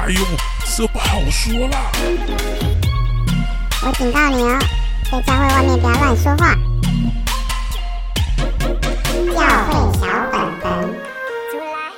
[0.00, 0.20] 哎呦，
[0.76, 1.90] 这不好说啦！
[3.84, 4.56] 我警告你哦，
[5.10, 6.54] 在教会外面不要乱说话。
[9.34, 10.88] 教会小本本，
[11.50, 11.90] 出来！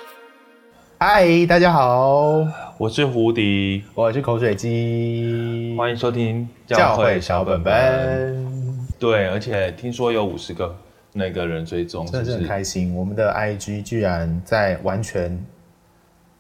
[0.99, 2.43] 嗨，大家好，
[2.79, 8.83] 我是胡迪，我是口水鸡，欢迎收听教会小本本。
[8.99, 10.75] 对，而且听说有五十个
[11.13, 12.97] 那个人追踪，真的是很开心。
[12.97, 15.39] 我们的 IG 居然在完全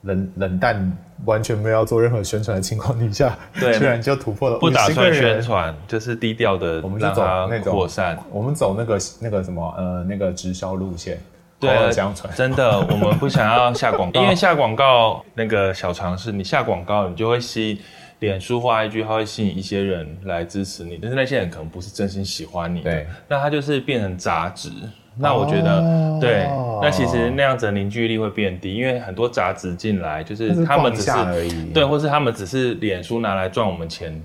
[0.02, 11.20] 冷冷淡、完全没有要做任何宣传的情况底下，对，居然就突破了不打算宣传，就是低调的，我们就走那种扩散，我们走那个那个什么呃那个直销路线。
[11.58, 12.34] 对，这样传。
[12.34, 17.80] 真的，我们不想要下广告， 因为下广告那个小尝试，你下广告，你就会吸引。
[18.20, 24.68] 脸书或 IG，它会吸引一些人来支持你，但是那些人可能不是真心喜欢你的，对，那他就是变成杂质。
[25.16, 26.46] 那我觉得，哦、对，
[26.82, 34.22] 那其实那样子的凝聚力会变低，因为很多杂质进来，就是他们只是，是而已，对，或是他们只是脸书拿来赚我们钱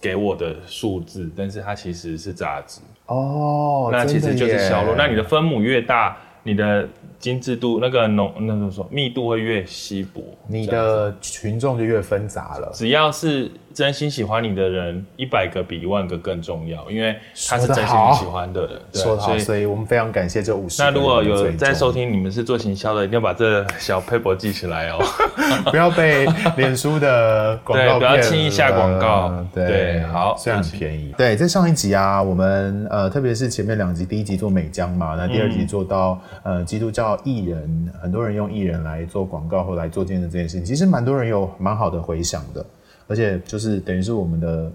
[0.00, 2.80] 给我的数字，但是它其实是杂质。
[3.06, 4.94] 哦，那其实就是销路。
[4.96, 6.88] 那你的分母越大，你的。
[7.20, 12.70] 精致度那个浓，那个说密度会越稀薄，你的群众就越分杂了。
[12.74, 17.16] 只要是真心喜欢你的人，一百个比一万个更重要，因为
[17.48, 18.80] 他是真心喜欢的人。
[18.92, 20.80] 说得好，所以我们非常感谢这五十。
[20.80, 24.98] 那如果有在收听，你们是做行销的，一定要把这小 paper 记起来哦，
[25.72, 26.24] 不要被
[26.56, 29.44] 脸书的广告，不要轻易下广告。
[29.52, 31.12] 对，对，好，虽然很便宜。
[31.18, 37.18] 对，在上一集啊，我们呃，特别是前面两集，第一集做美妆嘛，那第二集做到、嗯、呃基督教。
[37.24, 42.64] 艺人，很多人用艺人来做广告或来做见证这件事情，其实蛮多人有蛮好的回响的，
[43.06, 44.72] 而且就是等于是我们的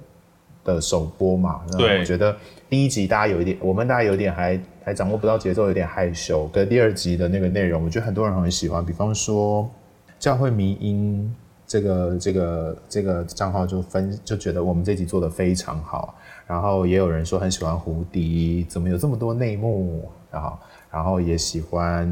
[0.63, 1.61] 的首播嘛。
[1.77, 2.35] 对，我觉得
[2.69, 6.47] 第一集大家有一点，我们大家有点还还掌握不到节奏，有点害羞。
[6.47, 8.85] 跟第二集的那个内容，我觉得很多人很喜欢。
[8.85, 9.69] 比方说
[10.17, 11.35] 教会迷音
[11.67, 16.15] 这个这个这个账号就分就觉得我们这集做的非常好，
[16.47, 20.57] 然后也有人说很喜欢胡迪，怎么有这么多内幕，然后。
[20.91, 22.07] 然后也喜欢，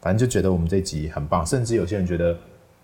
[0.00, 2.34] 反正就觉得我们这集很棒，甚至有些人觉得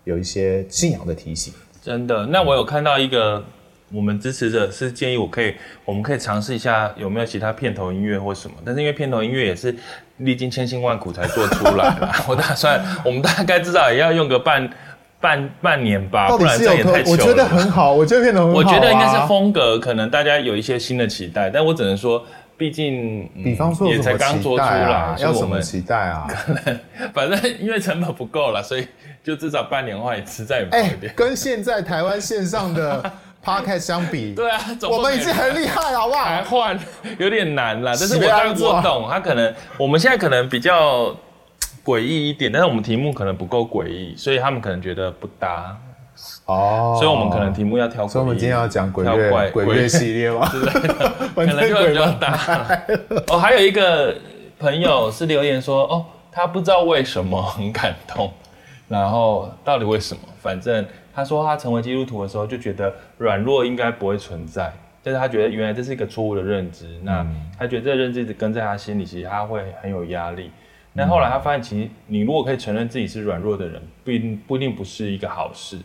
[0.03, 1.51] 有一些信仰的提醒。
[1.81, 3.43] 真的，那我有看到一个
[3.91, 9.75] 我们支持者是建议我可以，我们可以尝试一下有没有其他片头音乐或什么，但是因为片头音乐也是
[10.17, 14.69] 历经千辛万苦才做出来啦， 我打算我们大概至少也要用个半
[15.19, 17.17] 半半年吧，不然这也太久了。
[17.17, 22.23] 我觉得很好，我觉得片头很好啊，我觉得应该是风格，可能大家有一些新的期待，但我只能说。
[22.57, 26.27] 毕竟，比方说，也才刚做出来，要什么期待啊？
[26.29, 26.79] 可能，
[27.11, 28.87] 反正因为成本不够了，所以
[29.23, 30.83] 就至少半年的话也实在有点。
[30.83, 33.03] 哎，跟现在台湾线上的
[33.43, 34.59] podcast 相比，对啊，
[34.89, 36.23] 我们已经很厉害了，好不好？
[36.23, 36.79] 还换
[37.17, 41.15] 有点难了，但是我当然我懂，他可能我们现在可能比较
[41.83, 45.77] 诡异一点，但是我们题目可能不够诡异，所以他们可能觉得不搭。
[46.45, 50.47] 哦，所以我们可能题目要挑，所以我们今天要讲鬼月鬼月系列吗？
[50.51, 50.61] 对，
[51.47, 52.37] 可能就会比较大。
[53.29, 54.13] 哦，还有一个
[54.59, 58.31] 朋友是留言说，哦，他不知道为什么很感动，
[58.91, 60.21] 然后到底为什么？
[60.41, 64.71] 反正他说他成为基督徒的时候就觉得软弱应该不会存在，
[65.01, 67.25] 但是他觉得原来这是一个错误的认知，那
[67.57, 70.51] 他觉得这个认知一直跟在他心里，其实他会很有压力。
[70.93, 75.77] 但后来他发现，其实你如果可以承认自己是软弱的人，不一定不一定不是一个好事。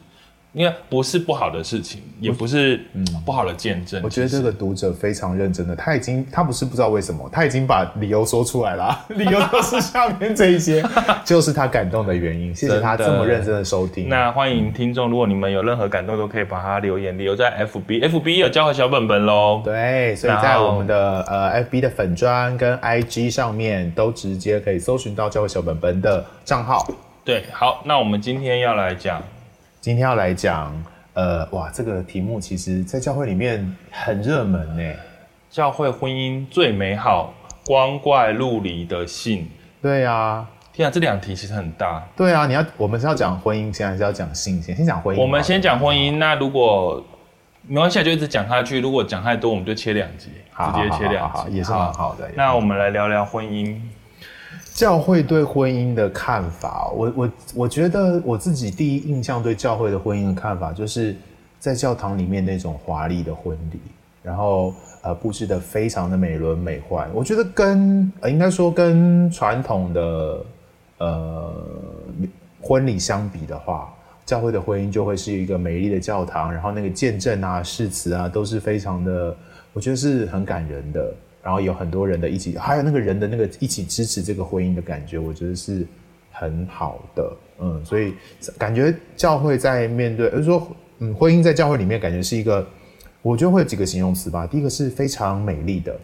[0.52, 4.00] 因为不是不好的事情，也不是嗯不好的见证。
[4.02, 10.82] 我觉得这个读者非常认真的，他已经他不是不知道为什么，他已经把理由说出来了， 理由就是下面这一些，
[11.24, 12.54] 就是他感动的原因。
[12.54, 14.08] 谢谢他这么认真的收听。
[14.08, 19.60] 那欢迎听众，如果你们有任何感动，都可以把它留言留在 FB，FB 有教会小本本喽。
[19.62, 26.86] 对，所以在我们的呃 FB 的粉砖跟 IG 上面，都直接可以搜寻到教会小本本的账号。
[27.24, 29.22] 对，好，那我们今天要来讲。
[29.86, 30.74] 今天要来讲，
[31.14, 34.94] 呃，哇，这个题目其实，在教会里面很热门呢。
[35.48, 37.32] 教会婚姻最美好，
[37.64, 39.48] 光怪陆离的性。
[39.80, 42.04] 对啊，天啊，这两题其实很大。
[42.16, 45.20] 对啊，你要，我们是要讲婚姻，现在是要讲性，先先讲婚姻。
[45.20, 47.00] 我们先讲婚姻，那如果
[47.62, 48.80] 没关系，就一直讲下去。
[48.80, 52.28] 如果讲太多，我们就切两集，直接切两集，也是蛮好的。
[52.34, 53.80] 那我们来聊聊婚姻。
[54.76, 61.16] 教会对婚姻的看法，我我我觉得我自己第一印象对教会的婚姻的看法，就是
[61.58, 63.80] 在教堂里面那种华丽的婚礼，
[64.22, 67.08] 然后呃布置得非常的美轮美奂。
[67.14, 70.44] 我觉得跟应该说跟传统的
[70.98, 71.54] 呃
[72.60, 73.90] 婚礼相比的话，
[74.26, 79.34] 教会的婚姻就会是一个美丽的教堂，然后那个见证啊、誓词啊都是非常的，
[79.72, 81.14] 我觉得是很感人的。
[81.46, 85.86] 然后有很多人的一起，还有那个人的那个一起支持这个婚姻的感觉，我觉得是
[86.32, 87.36] 很好的。
[87.60, 88.14] 嗯，所以
[88.58, 90.66] 感觉教会在面对，就是说，
[90.98, 92.66] 嗯，婚姻在教会里面感觉是一个，
[93.22, 94.44] 我觉得会有几个形容词吧。
[94.44, 95.96] 第一个是非常美丽的，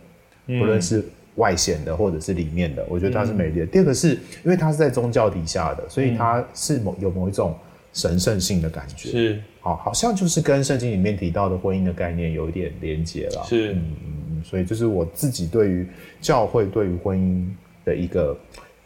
[0.47, 1.05] 不论是
[1.35, 3.65] 外显的或者是里面的，我觉得它是美丽的。
[3.65, 4.11] 嗯、第二个是
[4.45, 7.53] 因为它是在宗教底下的，所以它是某有某一种
[7.93, 9.43] 神圣性的感觉，是。
[9.61, 13.85] 好，好像就是跟圣经里面提到的婚姻的概念有一点连结了，是，嗯
[14.31, 15.87] 嗯，所以这是我自己对于
[16.21, 17.47] 教会对于婚姻
[17.85, 18.37] 的一个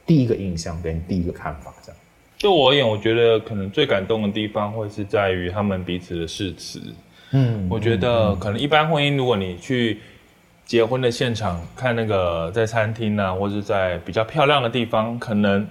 [0.04, 2.00] 第一个印象跟第一个看法，这样。
[2.38, 6.82] 对我而言，我觉得可能最感动的地方会是在于他们彼此的誓词。
[7.30, 9.98] 嗯，我觉得可能一般婚姻，如果你去
[10.66, 15.66] 结婚的现场看那个在餐厅啊，或者在比较漂亮的地方，可能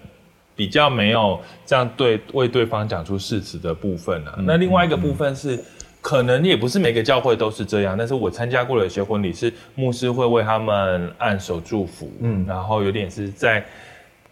[0.55, 4.35] 比较没有这样对为对方讲出誓词的部分啊。
[4.37, 5.59] 嗯、那另外一个部分是，
[6.01, 13.63] 可能也不是每个教会都是这样，但是我参加过的一些婚礼是牧师会为他们按手祝福，嗯，然后有点是在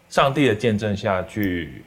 [0.10, 1.84] 上帝的见证下去。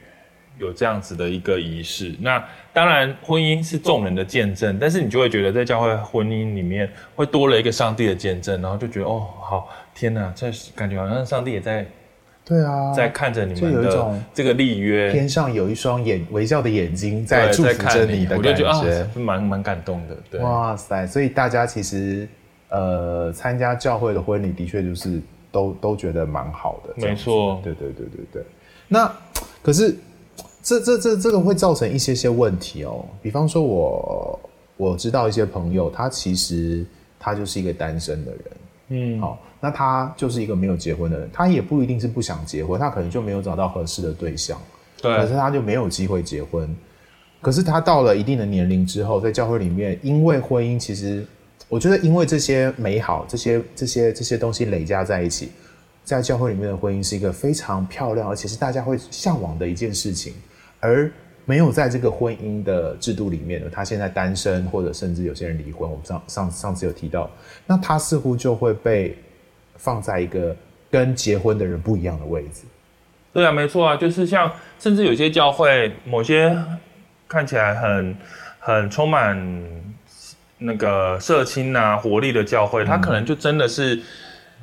[0.59, 2.43] 有这样子的一个仪式，那
[2.73, 11.85] 当然婚姻是众人的见证，但是你就会觉得在教会婚姻里面会多了一个上帝的见证，然后就觉得哦，好天哪，这感觉好像上帝也在，
[12.47, 18.63] 对啊，在看着你们的这个立约，天上有一双眼微笑的眼睛在祝福着你的感觉，我就觉。
[18.63, 22.27] 得啊，蛮蛮感动的，对，哇塞，所以大家其实
[22.69, 25.19] 呃参加教会的婚礼的确就是
[25.51, 28.43] 都都觉得蛮好的，没错，对对对对对，
[28.87, 29.11] 那
[29.61, 29.95] 可是。
[30.63, 34.39] 这这这这个会造成一些些问题哦，比方说我
[34.75, 36.85] 我知道一些朋友，他其实
[37.17, 38.41] 他就是一个单身的人，
[38.89, 44.61] 嗯，好，那他就是一个没有结婚的人，他也不一定是不想结婚，他可能就没有找到合适的对象，
[45.01, 46.75] 对，可是他就没有机会结婚。
[47.41, 51.25] 可是他到了一定的年龄之后，在教会里面，因为婚姻，其实
[51.69, 55.51] 我觉得因为这些美好，这些这些这些东西累加在一起，
[56.03, 60.33] 在教会里面的婚姻是一个非常漂亮，而且是大家会向往的一件事情。
[60.79, 61.11] 而
[61.45, 65.89] 没有在这个婚姻的制度里面的，他现在单身，或者甚至有些人离婚。
[65.89, 67.29] 我们上上上次有提到，
[67.65, 69.17] 那他似乎就会被
[69.77, 70.55] 放在一个
[70.91, 72.63] 跟结婚的人不一样的位置。
[73.33, 76.57] 对啊，没错啊，就是像甚至有些教会，某些
[77.27, 78.17] 看起来很
[78.59, 79.37] 很充满
[80.57, 84.01] 那个社青啊活力的教会，他可能就真的是。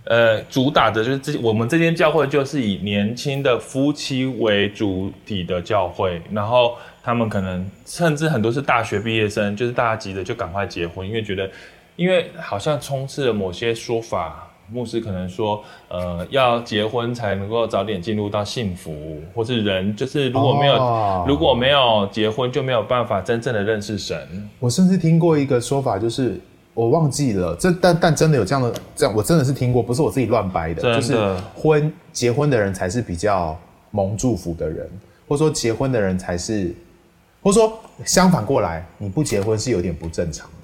[0.07, 11.51] 呃，主打的就是这，我们这间教会就是以年轻的夫妻为主体的教会，然后他们可能甚至很多是大学毕业生，就是大家急着就赶快结婚，因为觉得，
[11.97, 18.95] 因为好像充斥了某些说法，牧师可能说，呃，要结婚才能够早点进入到幸福，
[19.35, 24.49] 或是人就是如果没有、哦、如果没有结婚就没有办法真正的认识神。
[24.59, 26.41] 我甚至听过一个说法，就是。
[26.77, 31.17] 我忘记了，这但但真的有这样的这样，我真的是听过，不是我自己乱掰的，的就是
[31.55, 33.57] 婚结婚的人才是比较
[33.93, 34.91] 蒙祝福的人，
[35.29, 36.75] 或者说结婚的人才是，
[37.41, 40.51] 或者说相反过来，你不结婚是有点不正常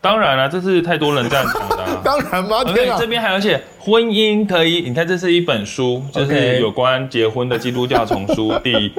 [0.00, 2.00] 当然了，这是太多人这样讲的、啊。
[2.04, 2.64] 当然吗？
[2.64, 8.92] 对，这边还有写婚姻可以，你看这是一本书，就是有关结婚的基督教丛书， 第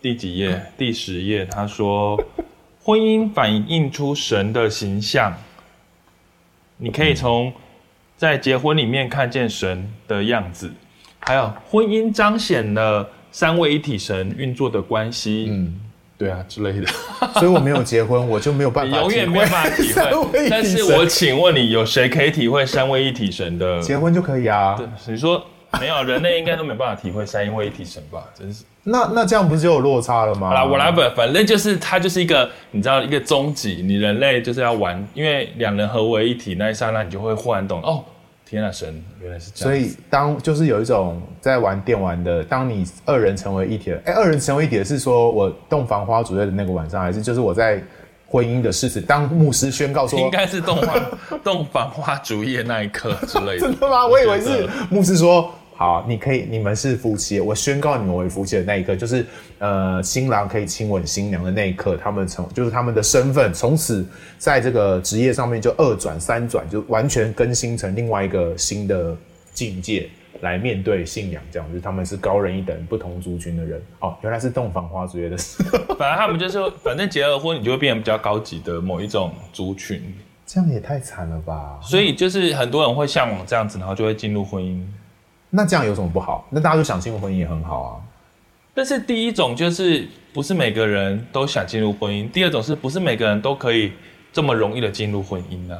[0.00, 0.60] 第几页？
[0.78, 2.16] 第十页，他说
[2.82, 5.34] 婚姻反映出神的形象。
[6.78, 7.52] 你可以从
[8.16, 10.70] 在结婚里面看见神的样子，
[11.18, 15.80] 还有婚姻彰显了三位一体神运作的关系，嗯，
[16.18, 16.86] 对啊之类的。
[17.34, 20.48] 所以我没有结婚，我就没有办法，永远没有办法体会。
[20.50, 23.80] 但是我请问你，有谁可以体会三位一体神的？
[23.80, 24.74] 结婚就可以啊？
[24.76, 25.44] 对，你说。
[25.80, 28.24] 没有，人类应该都没办法体会三位一体神吧？
[28.34, 28.64] 真是。
[28.84, 30.48] 那那这样不是就有落差了吗？
[30.48, 38.02] 好啦，我来本，反正就是它就是一个，你知道一个终极，你人类就是要玩，因为两人合为一体那一刹那，你就会忽然懂哦，
[38.48, 39.70] 天啊，神原来是这样。
[39.70, 47.82] 所以当就是有一种在玩电玩的，当你二人成为一体了，哎，二人成为一体的是说我洞房花烛夜的那个晚上，还是就是我在
[48.26, 51.00] 婚姻的誓词，当牧师宣告说，应该是洞房
[51.42, 53.60] 洞房花烛夜那一刻之类的。
[53.66, 54.06] 真的吗？
[54.06, 55.52] 我以为是牧师说。
[55.78, 59.26] 好，你可以，你们是夫妻，我宣告你们为夫妻的那一刻，就是
[59.58, 64.02] 呃，新郎可以亲吻新娘的那一刻，他们从就是他们的身份从此
[64.38, 69.14] 在这个职业上面就二转三转，就完全更新成另外一个新的
[69.52, 70.08] 境界
[70.40, 73.78] 来面对信仰，这样就是他们是高人一等，不同族群的人。
[74.00, 75.62] 哦，原来是洞房花烛夜的事，
[75.98, 80.02] 反正他们就是，反正结了婚，你就会变成比较高级的某一种族群，
[80.46, 81.78] 这样也太惨了吧？
[81.82, 84.82] 所以就是很多人会向往这样子，然后就会进入婚姻。
[85.50, 86.46] 那这样有什么不好？
[86.50, 87.90] 那大家都想进入婚姻也很好啊。
[88.74, 93.92] 但是第一种就是不是每个人都想进入婚姻，第二种是不是每个人都可以
[94.32, 95.78] 这么容易的进入婚姻呢？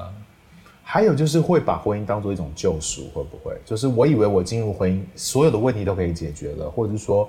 [0.82, 3.54] 还有就是会把婚姻当做一种救赎，会不会？
[3.64, 7.28] 就是我以为我进入婚姻，所有的问题都可以解决了，或者是说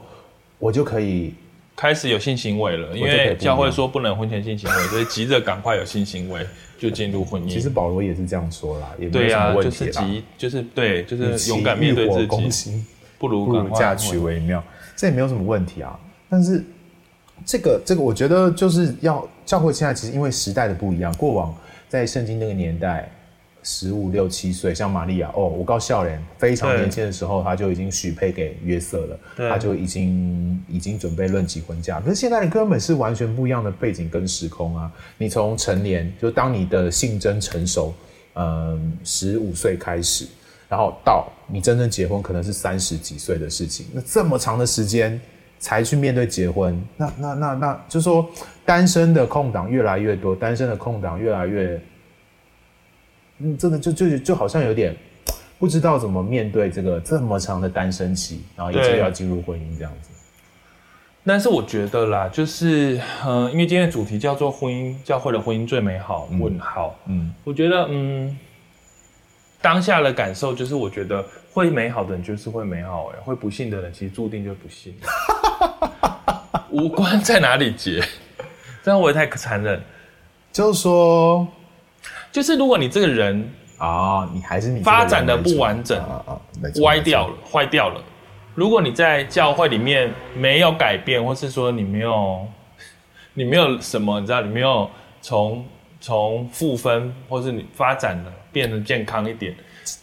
[0.59, 1.33] 我就可以
[1.77, 6.43] 开始有性行为了，因为教会说不能婚前性行为， 所以急着赶快有性行为
[6.79, 7.47] 就进入婚姻。
[7.47, 9.91] 其实保罗也是这样说啦，也没有什么问题啦。
[9.91, 12.83] 就是急，就是对，就是勇敢面对自己，
[13.19, 14.63] 不如不如嫁娶为妙，
[14.95, 15.97] 这也没有什么问题啊。
[16.27, 16.65] 但是
[17.45, 21.55] 这个这个，我觉得就是要教会现在其实因为时代的不一样，过往
[21.87, 23.07] 在圣经那个年代。
[23.69, 31.99] 十五六七岁，像玛利亚哦，我告笑脸非常年轻的时候，他就已经许配给约瑟了，他就已经已经准备论及婚嫁。
[31.99, 34.89] 可是现在你根本是完全不一样的背景跟时空啊！
[35.17, 37.93] 你从成年，就当你的性征成熟，
[38.35, 40.25] 嗯，十五岁开始，
[40.69, 43.85] 然后到你真正结婚，可能是三十几岁的事情。
[43.91, 45.19] 那这么长的时间
[45.59, 48.25] 才去面对结婚，那那那那，就是说
[48.65, 51.77] 单身的空档越来越多，单身的空档越来越。
[53.39, 54.95] 嗯，真的就就就好像有点
[55.59, 60.09] 不知道怎么面对这个这么长的单身期，然后一直要进入婚姻这样子。
[61.25, 66.27] 但是我觉得啦，就是嗯，因为今天的主题叫做婚姻，教会的婚姻最美好？
[66.39, 66.95] 问号。
[67.05, 68.37] 嗯，我觉得嗯，
[69.61, 74.95] 当下的感受就是，我觉得会美好的人就是会美好，哎，会不幸的人其实注定就不幸。
[76.71, 78.01] 无关在哪里结，
[78.83, 79.81] 这样我也太残忍。
[80.51, 81.47] 就是说。
[82.37, 86.41] 就是如果你这个人啊、哦，你还是你发展的不完整，啊啊、
[86.83, 87.99] 歪掉了，坏掉了。
[88.53, 92.45] 如果你在教会里面没有改变，或是说你没有，
[93.33, 94.87] 你没有什么，你知道，你没有
[95.19, 95.65] 从
[95.99, 99.55] 从负分，或是你发展的变得健康一点，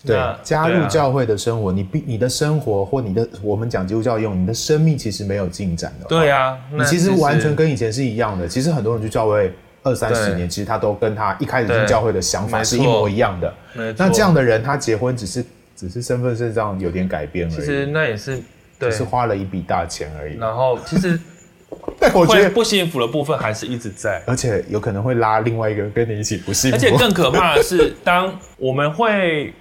[0.04, 6.06] 对，加入教会的生活，你必你的生活或你的我们讲基督教用，你的生命其实没有进展的。
[6.08, 8.48] 对啊，你其实完全跟以前是一样的。
[8.48, 9.52] 其实很多人去教会。
[9.84, 13.54] 二三十年，其实他都跟他一开始进教会的想法是一模一样的。
[13.96, 15.44] 那这样的人，他结婚只是
[15.76, 17.54] 只是身份证上有点改变而已。
[17.54, 18.42] 其实那也是，
[18.80, 20.36] 只是花了一笔大钱而已。
[20.38, 21.20] 然后其实，
[22.14, 26.76] 我觉得不幸福的部分还是一直在，而且有可能会拉另外一个人跟你一起不幸福。
[26.76, 29.52] 而且更可怕的是，当我们会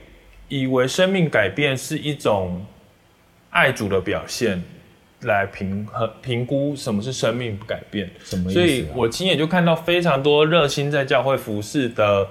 [0.48, 2.66] 以为生命改变是一种
[3.50, 4.64] 爱主的表现。
[5.24, 8.66] 来评和评估什么是生命改变，什么意思啊？
[8.66, 12.28] 所以我亲眼就看到非常多热心在教会服侍的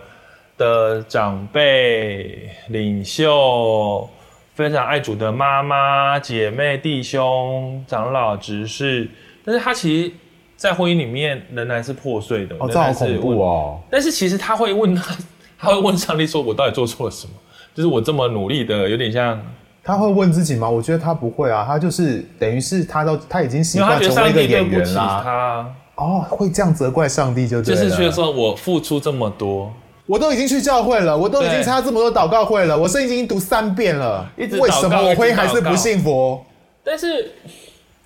[0.58, 4.08] 的长辈领袖，
[4.54, 9.08] 非常爱主的妈妈姐妹弟兄长老执事，
[9.44, 10.12] 但是他其实，
[10.56, 12.54] 在婚姻里面仍然是破碎的。
[12.58, 13.80] 哦，这好恐怖哦！
[13.90, 15.16] 但是其实他会问他，
[15.58, 17.32] 他会问上帝说：“我到底做错了什么？
[17.75, 19.40] 就是我这么努力的，有点像。”
[19.84, 20.68] 他会问自己吗？
[20.68, 25.20] 我觉得他不会啊，他就是等于是他都他已经习惯成为一个演员啦。
[25.24, 27.80] 他哦，会这样责怪上帝就对了。
[27.82, 29.72] 就是觉得说我付出这么多，
[30.06, 36.40] 我都已经去教会了，我都已经参加这么多祷告会了，我圣经已经读三遍了，一直为什么我会还是不幸福？
[36.84, 37.32] 但是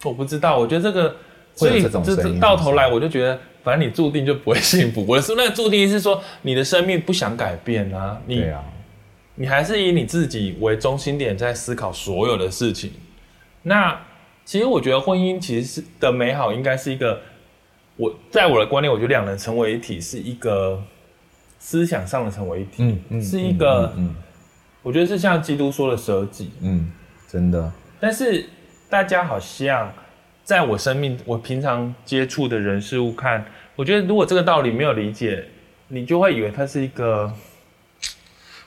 [0.03, 1.15] 我不知道，我觉得这个，
[1.55, 5.05] 所以这到头来我就觉得，反正你注定就不会幸福。
[5.07, 8.63] 我的那个注定是说，你的生命不想改变啊，你啊。
[9.39, 12.91] 你还是以你自己为中心点在思考所有的事情。
[13.63, 14.01] 那
[14.47, 17.21] 其实我觉得婚姻其实是的美好，应该是一个
[17.97, 20.83] 我在我的观念，我觉得两人成为一体是一个
[21.59, 24.15] 思想上的成为一体，嗯嗯，是一个，嗯，
[24.83, 26.91] 我觉得是像基督说的舍己，嗯，
[27.29, 27.71] 真的。
[28.01, 28.47] 但是
[28.89, 29.93] 大家好像
[30.45, 35.45] 在我生命，我平常接触的人事物看，我觉得如果这个道理没有理解，
[35.89, 37.31] 你就会以为它是一个。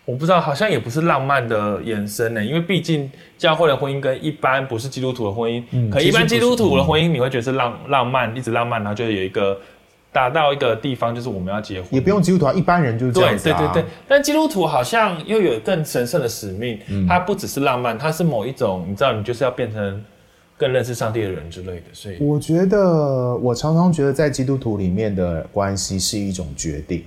[0.09, 9.55] 我不知道，好像也不是浪漫的延伸呢，因为毕竟教会的婚姻跟一般不是基督徒的婚姻，嗯、可一般基督徒的婚姻你会觉得是浪浪漫，一直浪漫，然后就有一个
[10.11, 20.03] 达到一个地方，就是我们要结婚，也不用基督徒，一般人就是这样子、啊、对对对对，但基督徒好像又有更神圣的使命，嗯、它不只是浪漫，它是某一种，你知道，你就是要变成
[20.57, 21.83] 更认识上帝的人之类的。
[21.93, 27.03] 所以我觉得，我常常觉得在基督徒里面的关系是一种决定，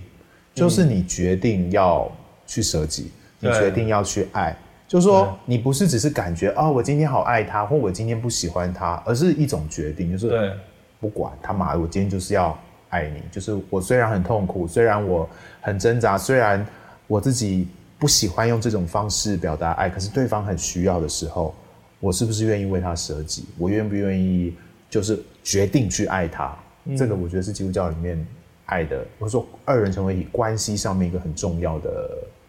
[0.55, 2.09] 就是你决定要。
[2.47, 4.57] 去舍己，你决定要去爱，
[4.87, 10.53] 就是说你不是只是感觉啊、哦，我今天好爱他，或我今天不喜欢他，而是一种决定，就是
[11.01, 12.59] 不管他妈的，我今天就是要
[12.91, 13.23] 爱你。
[13.31, 15.29] 就是我虽然很痛苦，虽然我
[15.61, 16.65] 很挣扎，虽然
[17.07, 17.67] 我自己
[17.99, 21.55] 不喜欢用这种方式表达爱，可是对方很需要的时候，
[21.99, 23.47] 我是不是愿意为他舍己？
[23.57, 24.55] 我愿不愿意
[24.91, 26.55] 就是决定去爱他？
[26.85, 28.27] 嗯、这个我觉得是基督教里面
[28.67, 31.91] 爱的，或者说二人成为一关系上面一个很重要的。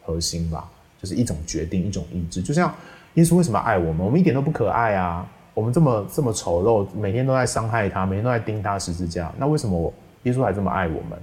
[0.03, 0.69] 核心吧，
[1.01, 2.41] 就是一种决定，一种意志。
[2.41, 2.73] 就像
[3.15, 4.05] 耶稣为什么爱我们？
[4.05, 5.25] 我们一点都不可爱啊！
[5.53, 9.31] 我们这么这么丑陋，每天都在伤害他，每天都在钉他十字架。
[9.37, 9.93] 那为什么
[10.23, 11.17] 耶稣还这么爱我们？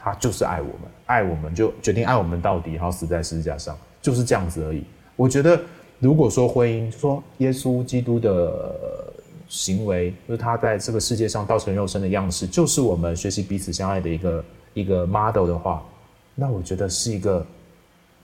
[0.00, 4.84] 他就是爱我们，爱我们就决定爱我们到底，然后死在十字架上，就是这样子而已。
[5.16, 5.60] 我觉得，
[5.98, 9.12] 如果说婚姻，说耶稣基督的
[9.48, 15.82] 行为，就是他在这个世界上道成肉身的样式，就是我们学习彼此相爱的一个一个 model 的话，
[16.36, 17.44] 那我觉得是一个，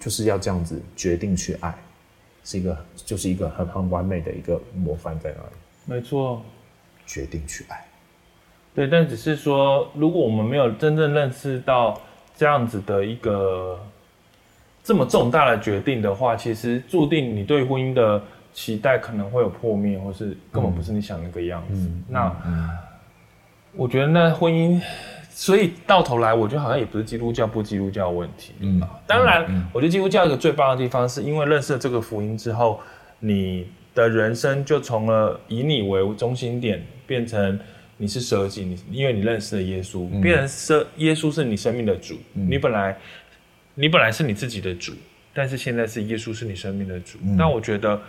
[0.05, 1.75] 就是要这样子决定去爱，
[2.45, 5.49] 是一个就是一个很很完美的一个模范在那里。
[5.87, 6.43] 没错，
[7.07, 7.83] 决定去爱。
[8.75, 11.99] 对，但只是说，如果我们没有真正认识到
[12.37, 13.81] 这样子的一个
[14.83, 21.75] 这么重大的决定的话，其实注定你对婚姻的期待可能会有破灭，或是根本不是你想那个样子。
[21.75, 22.69] 嗯、那、嗯、
[23.73, 24.79] 我觉得那婚姻，
[25.37, 28.53] 所以到头来，我觉得好像也不是基督教不基督教的问题。
[28.61, 32.81] 嗯，当然，嗯、我觉得基督教一个最棒的地方，是因为认识了这个福音之后，
[33.19, 37.59] 你的人生就从了以你为中心点，变成。
[37.97, 42.19] 你是舍己，你因为你认识了耶稣，嗯、变成舍耶稣是你生命的主。
[42.35, 42.99] 嗯、你本来
[43.77, 44.93] 你本来是你自己的主，
[45.33, 47.19] 但是现在是耶稣是你生命的主。
[47.39, 48.03] 那、嗯、我觉得，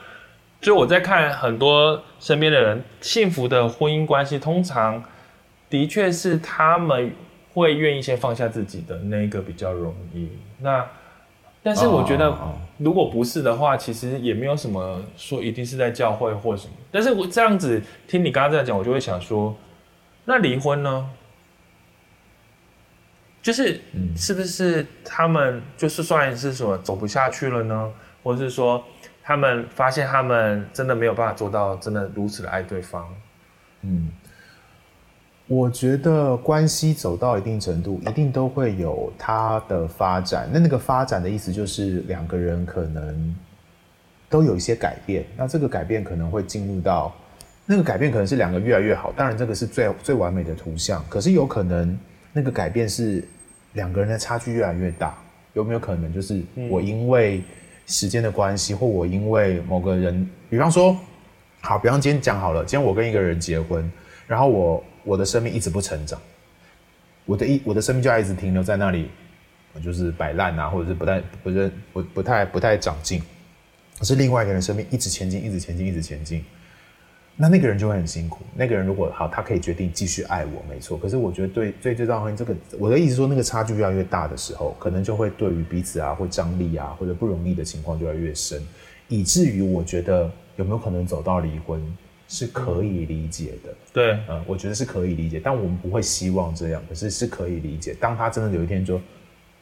[0.59, 5.03] 就我在看很多身边的人幸福的婚姻关系，通常
[5.75, 7.11] 的确是他们
[7.53, 10.29] 会愿意先放下自己的那个比较容易。
[10.59, 10.87] 那
[11.61, 12.33] 但是我觉得，
[12.77, 16.73] 如果不是的话，其实也没有什么说一定是在教会或什么。
[16.89, 19.53] 但是我这样子听你刚刚这样讲，我就会想说。
[20.23, 21.09] 那离婚呢？
[23.41, 23.81] 就是
[24.15, 27.91] 是不是他们就是算是什么走不下去了呢？
[28.23, 28.81] 或者是说
[29.21, 33.13] 他们发现他们真的没有办法做到真的如此的爱对方？
[33.81, 34.09] 嗯，
[35.47, 40.49] 我觉得关系走到一定程度，一定都会有它的发展。
[40.51, 43.35] 那那个发展的意思就是两个人可能
[44.27, 45.23] 都有一些改变。
[45.37, 47.13] 那这个改变可能会进入到。
[47.67, 51.03] 那个改变可能是两个越来越好，当然这个是最最完美的图像。
[51.09, 51.97] 可是有可能
[52.31, 53.23] 那个改变是
[53.73, 55.15] 两个人的差距越来越大，
[55.53, 57.43] 有没有可能就是我因为
[57.87, 60.95] 时间的关系，或我因为某个人，比方说，
[61.61, 63.91] 好，比方今天讲好了，今天我跟一个人结婚，
[64.27, 66.19] 然后我我的生命一直不成长，
[67.25, 69.09] 我的一我的生命就要一直停留在那里，
[69.81, 73.21] 就是摆烂啊，或者是不太不是不不太不太长进，
[73.97, 76.43] 可是另外一个人生命一直前进，一直前进，一直前进。
[77.37, 78.45] 那那个人就会很辛苦。
[78.55, 80.97] 那个人如果好，他可以决定继续爱我，没错。
[80.97, 88.65] 可是我觉得对最最重要的这个，我的意思说，那个差距越来越大的时候，可能就会对于彼此啊，或张力啊，或者不容易的情况就越来越深，
[89.09, 91.83] 以至于我觉得有没有可能走到离婚
[92.35, 93.73] 是可以理解的。
[93.93, 97.95] 对，嗯，我觉得是可以理解，但我们不会希望这样，可是是可以理解。
[97.99, 98.99] 当他真的有一天说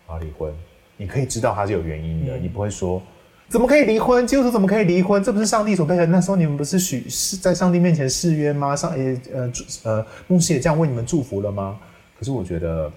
[0.08, 0.52] 啊离婚，
[0.98, 3.02] 你可以知道他是有原因的，嗯、你不会说。
[3.50, 4.26] 怎么可以离婚？
[4.26, 5.24] 基督徒怎么可以离婚？
[5.24, 6.06] 这不是上帝所配合？
[6.08, 8.76] 那时候你们不是许是在上帝面前誓约吗？
[8.76, 9.52] 上也呃
[9.84, 11.80] 呃牧师也这样为你们祝福了吗？
[12.18, 12.92] 可是我觉得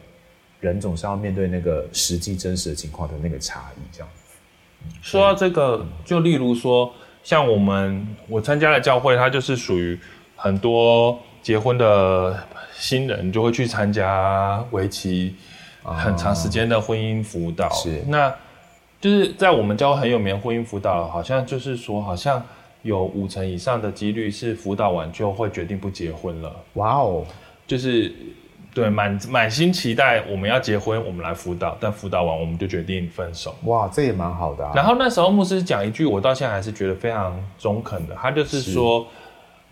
[0.60, 4.22] 人总是要面对那个实际真实的情况的那个差异，这样子。
[5.02, 6.90] 说到这个，就例如说，
[7.26, 9.98] 像我们我参加的教会，它就是属于
[10.36, 12.38] 很多结婚的
[12.72, 15.34] 新人就会去参加为期
[15.82, 17.68] 很长时间的婚姻辅导。
[17.70, 18.32] 是那。
[18.98, 22.42] 就是在我们教会很有名婚姻辅导，好像就是说，好像
[22.82, 26.50] 有五成以上的几率是辅导完就会决定不结婚了。
[26.74, 27.24] 哇哦，
[27.66, 28.10] 就是
[28.76, 33.56] 对满满心期待我们要结婚，我们来辅导，但辅导完我们就决定分手。
[33.64, 34.72] 哇，这也蛮好的啊。
[34.74, 39.06] 然后那时候牧师讲一句，我到现在还是觉得非常中肯的，他就是说。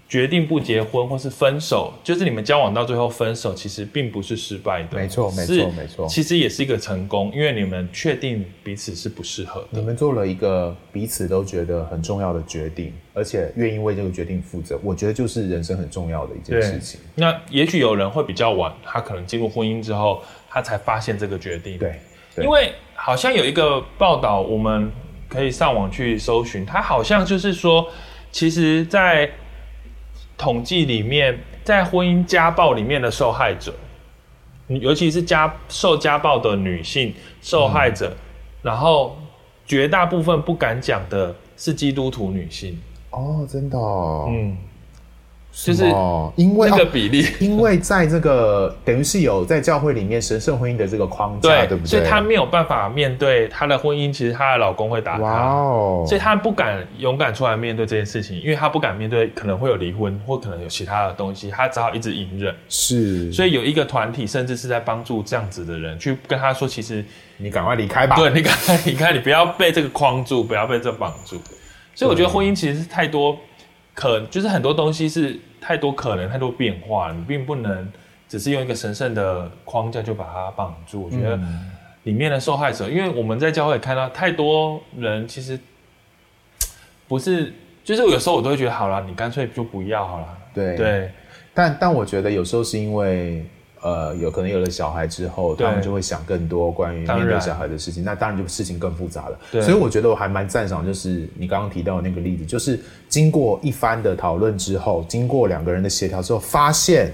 [0.07, 6.07] 决定不结婚或是分手，就是你们交往到最后分手，其实并不是失败的，没错，没错，没错。
[6.07, 9.69] 其实也是一个成功，因为你们确定彼此是不适合的。
[9.71, 14.79] 你们做了一个彼此都觉得很重要的决定，而且愿意为这个决定负责。
[14.85, 17.01] 我觉得就是人生很重要的一件事情。
[17.15, 21.79] 那也许有人会比较晚，他可能进入婚姻之后，他才发现这个决定。
[21.79, 21.99] 对，
[22.37, 24.93] 对，因为好像有一个报道，我们
[25.29, 27.89] 可以上网去搜寻，他好像就是说，
[28.31, 29.29] 其实，在
[30.37, 33.75] 统计里面，在婚姻家暴里面的受害者，
[34.69, 38.17] 尤其是家受家暴的女性受害者，嗯、
[38.63, 39.17] 然后
[39.67, 42.79] 绝大部分不敢讲的是基督徒女性。
[43.11, 44.57] 哦，真的、哦，嗯。
[45.57, 45.85] 就是
[46.35, 51.89] 因为这个比例， 因为在这个等于是有在教会里面神圣婚姻的这个框架，对，对不对？
[51.89, 56.05] 所以她没有办法面对她的婚姻，其实她的老公会打她，哇哦！
[56.09, 62.53] 所以她不敢勇敢出来面对这件事情，因为她不敢面对可能会有离婚或可能有其他的东西，她只好一直隐忍。
[62.69, 67.05] 是，所以有一个团体甚至是在帮助这样子的人，去跟她说，其实
[67.37, 71.41] 你赶快离开吧，对， 你赶快离开，你不要被这个框住，不要被这绑住。
[71.95, 73.39] 所以我觉得婚姻其实是太多。
[73.95, 77.91] 可就是很多东西是太多可能，太多变化，你并不能
[78.29, 81.05] 只是用一个神圣的框架就把它绑住。
[81.05, 81.39] 我觉得
[82.03, 85.59] 里面的受害者，因为我们在教会看到太多人，其实
[87.09, 87.53] 不是
[87.83, 90.39] 就是有时候我都会觉得，好了，你干脆就不要好了。
[90.53, 91.11] 对对，
[91.55, 93.45] 但但我觉得有时候是因为。
[93.85, 99.39] 呃，有可能有了小孩之后，他们就会想更多关于面对小孩的事情，那当然就事情更复杂了。
[99.53, 107.13] 对，所以我觉得我还蛮赞赏，就是你刚刚提到的那个例子，就是经过一番的讨论之后，经过两个人的协调之后，发现，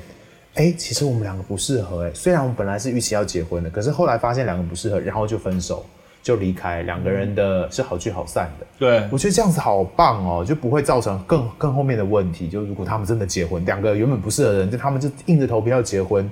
[0.55, 2.07] 哎、欸，其实我们两个不适合。
[2.07, 5.85] 哎，虽然我们本来是预期要结婚的，可是后来发现两个不适合，然后就分手，
[6.23, 8.67] 就离开，两个人的是好聚好散的。
[8.79, 12.49] 对，我觉得这样子好棒哦，就不会造成更更后面的问题。
[12.49, 16.31] 就如果他们真的结婚，两个原本不适合的人，就他们就硬着头皮要结婚。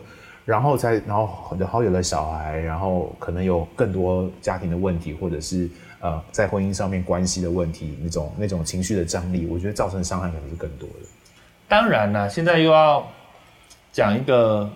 [0.49, 5.69] 然后才，然后然后有了小孩，然后可能有更多家庭的问题，或者是
[6.01, 11.07] 呃在婚姻上面关系的问题，那种那种情绪的张力，我觉得造成的伤害可能是更多的。
[11.69, 13.07] 当然啦，现在又要
[13.93, 14.71] 讲一个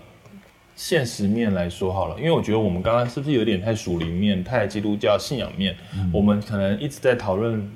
[0.76, 5.74] 现实面来说好了，因为我觉得我们刚刚是不是有点太属灵面、太基督教信仰面？
[5.94, 7.66] 嗯、我们可能一直在讨论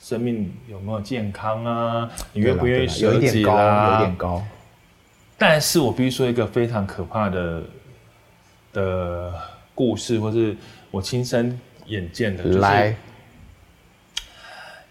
[0.00, 4.42] 生命有没有健康啊，你愿不愿意舍己啦，有点高。
[5.46, 7.62] 但是我必须说一个非常可怕的
[8.72, 9.32] 的
[9.74, 10.56] 故事，或是
[10.90, 12.96] 我亲身眼见的，就是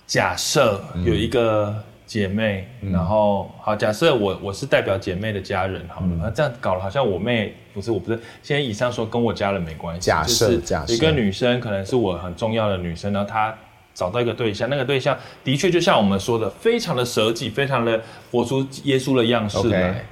[0.06, 10.94] 假设有一个姐妹，嗯、然后好，假设我我是代表姐妹的家人，好了，那、嗯、这样搞了，好像我妹不是，我不是，现在以上说跟我家人没关系，假设假设。
[10.94, 13.58] 一个女生可能是我很重要的女生，然后她
[13.96, 18.00] 找到一个对象，那个对象的确就像我们说的，非常的舍己，非常的
[18.32, 20.06] 活出耶稣的样式来。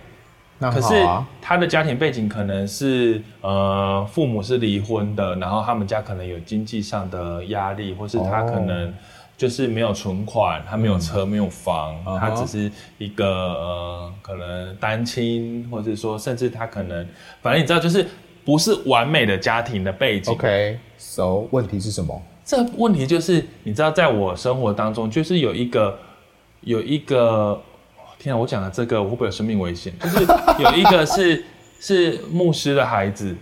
[0.70, 0.94] 可是
[1.42, 8.94] 他的家庭背景可能是呃父母是离婚的，然后他们家可能有经济上的压力，或是他可能
[9.36, 17.08] 就是没有存款，他没有车没有房，他只是一个呃可能单亲，或者说甚至他可能
[17.42, 18.06] 反正你知道就是
[18.46, 20.32] 不是完美的家庭的背景。
[20.32, 22.22] OK，so 问题是什么？
[22.46, 25.98] 这问题就是你知道在我生活当中就是有一个
[26.60, 27.60] 有一个。
[28.22, 29.92] 天啊，我讲的这个我会不会有生命危险？
[30.00, 30.28] 就是
[30.60, 31.44] 有一个是
[31.80, 33.36] 是牧师的孩子，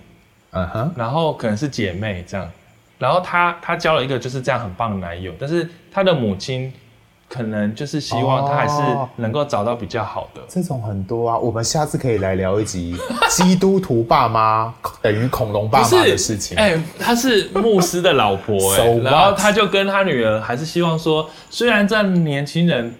[0.51, 2.49] 嗯哼，然后可能是姐妹这样，
[2.97, 6.71] 然后他他交了一个就是这样很棒的男友，但是他的母亲
[7.27, 8.81] 可能就是希望他还是
[9.17, 10.39] 能够找到比较好的。
[10.39, 12.95] 哦，这种很多啊，我们下次可以来聊一集
[13.29, 16.57] 基督徒爸妈等于恐龙爸妈的事情。
[16.57, 22.95] 哎、欸，他是牧师的老婆哎、 然后他就跟他女儿还是希望说，虽然这年轻人。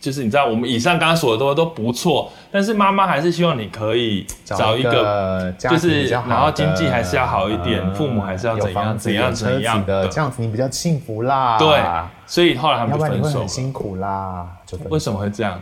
[0.00, 11.58] 就是你知道，我们以上刚刚说的都都不错，但是妈妈还是希望你可以找一个，就是然后经济还是要好一点，父母还是要怎样怎样怎样的，这样子你比较幸福啦。
[11.58, 11.78] 对，
[12.26, 13.16] 所以后来他们就分手。
[13.16, 15.60] 要不然你会很辛苦啦，就为什么会这样？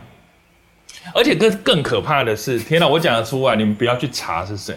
[1.13, 4.75] 而且更更可怕的是，天哪，我讲得出来，你们不要去查是谁。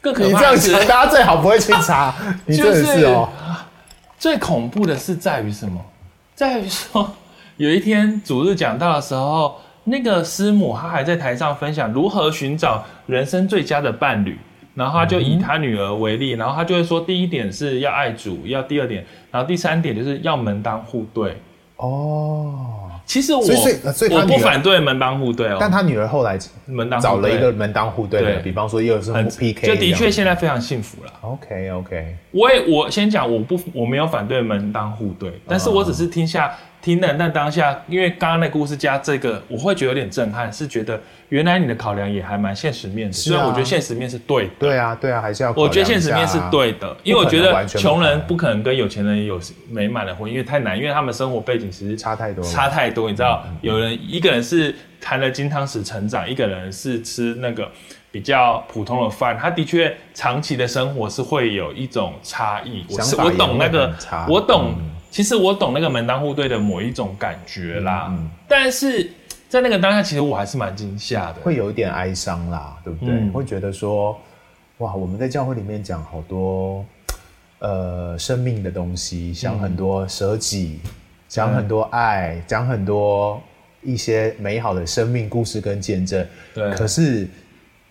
[0.00, 2.14] 更可怕的是，大家最好不会去查。
[2.46, 3.28] 你真的是哦。
[4.18, 5.80] 最恐怖的是在于什么？
[6.34, 7.10] 在于说。
[7.58, 14.38] 有一天主日讲到的时候，那个师母她还在台上分享如何寻找人生最佳的伴侣，
[14.76, 21.36] 然后她就以她女儿为例，然后她就会说，第一点是要爱主，要第二点，然后第三点就是要门当户对。
[21.78, 22.76] 哦。
[23.04, 31.10] 其实我所以所以我不反对门当户对哦，但他女儿后来门当找了一个门当户对的，比方说又是 PK，就的确现在非常幸福了。
[31.22, 53.10] OK OK，我也我先讲，我不我没有反对门当户对，但是我只是听下听了，但当下因为刚刚那故事加这个，我会觉得有点震撼，是觉得原来你的考量也还蛮现实面的，虽然我觉得现实面是对的，对啊对啊，还是要我觉得现实面是对的，因为我觉得穷人不可能跟有钱人有美满的婚姻，因为太难，因为他们生活背景其实差太多，差太多。
[53.10, 57.68] 你知道，有人一个人是含了金汤匙成长，一个人是吃那个
[58.10, 62.84] 比较普通的饭，他的确长期的生活是会有一种差异。
[62.88, 63.92] 我是我懂那个，
[64.28, 64.74] 我懂，
[65.10, 68.16] 其实我懂那个门当户对的某一种感觉啦。
[68.46, 69.10] 但是
[69.48, 73.30] 在那个当下，其实我还是蛮惊吓的，会有一点哀伤啦，对不对？
[73.30, 74.18] 会觉得说，
[74.78, 76.84] 哇，我们在教会里面讲好多
[77.58, 80.80] 呃生命的东西，讲很多舍己。
[81.30, 83.38] 讲很多爱，讲很多
[83.82, 86.26] 一些美好的生命故事跟见证。
[86.54, 86.72] 对。
[86.72, 87.28] 可是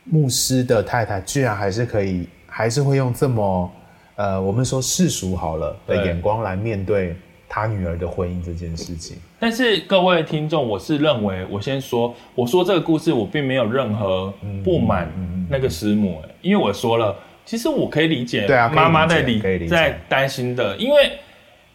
[0.06, 3.72] 牧师的太太居然还是可以，还是会用这么
[4.18, 7.16] 呃，我们说世俗好了的眼光来面对
[7.48, 9.18] 他女儿的婚姻这件事情。
[9.40, 15.10] 但是各位听众，我是认为，我先说，我说这个故事，我并没有任何不满
[15.50, 21.12] 那个师母，因为我说了，其实我可以理解，对啊，妈妈在理在担心的，因为。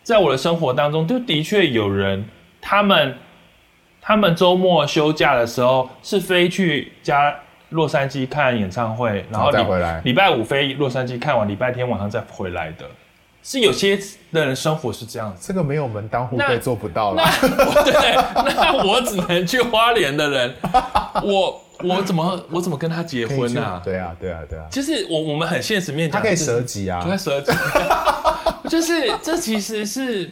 [0.04, 2.24] 在我的生活当中，就的确有人，
[2.60, 3.14] 他们
[4.00, 7.32] 他们周末休假的时候是飞去加
[7.72, 9.50] 洛杉矶看演唱会，然后
[10.04, 12.86] 礼拜五飞洛杉矶看完，礼拜天晚上再回来的。
[13.44, 13.98] 是有些
[14.32, 15.48] 的人生活是这样子。
[15.48, 17.24] 这个没有门当户对做不到了。
[17.42, 18.14] 那 对，
[18.54, 20.54] 那我只能去花莲的人，
[21.24, 23.82] 我我怎么我怎么跟他结婚呢、啊？
[23.84, 24.64] 对啊，对啊，对啊。
[24.70, 27.50] 就是我我们很现实面讲，他可以舍己啊，他舍己。
[28.70, 30.30] 就是这其实是，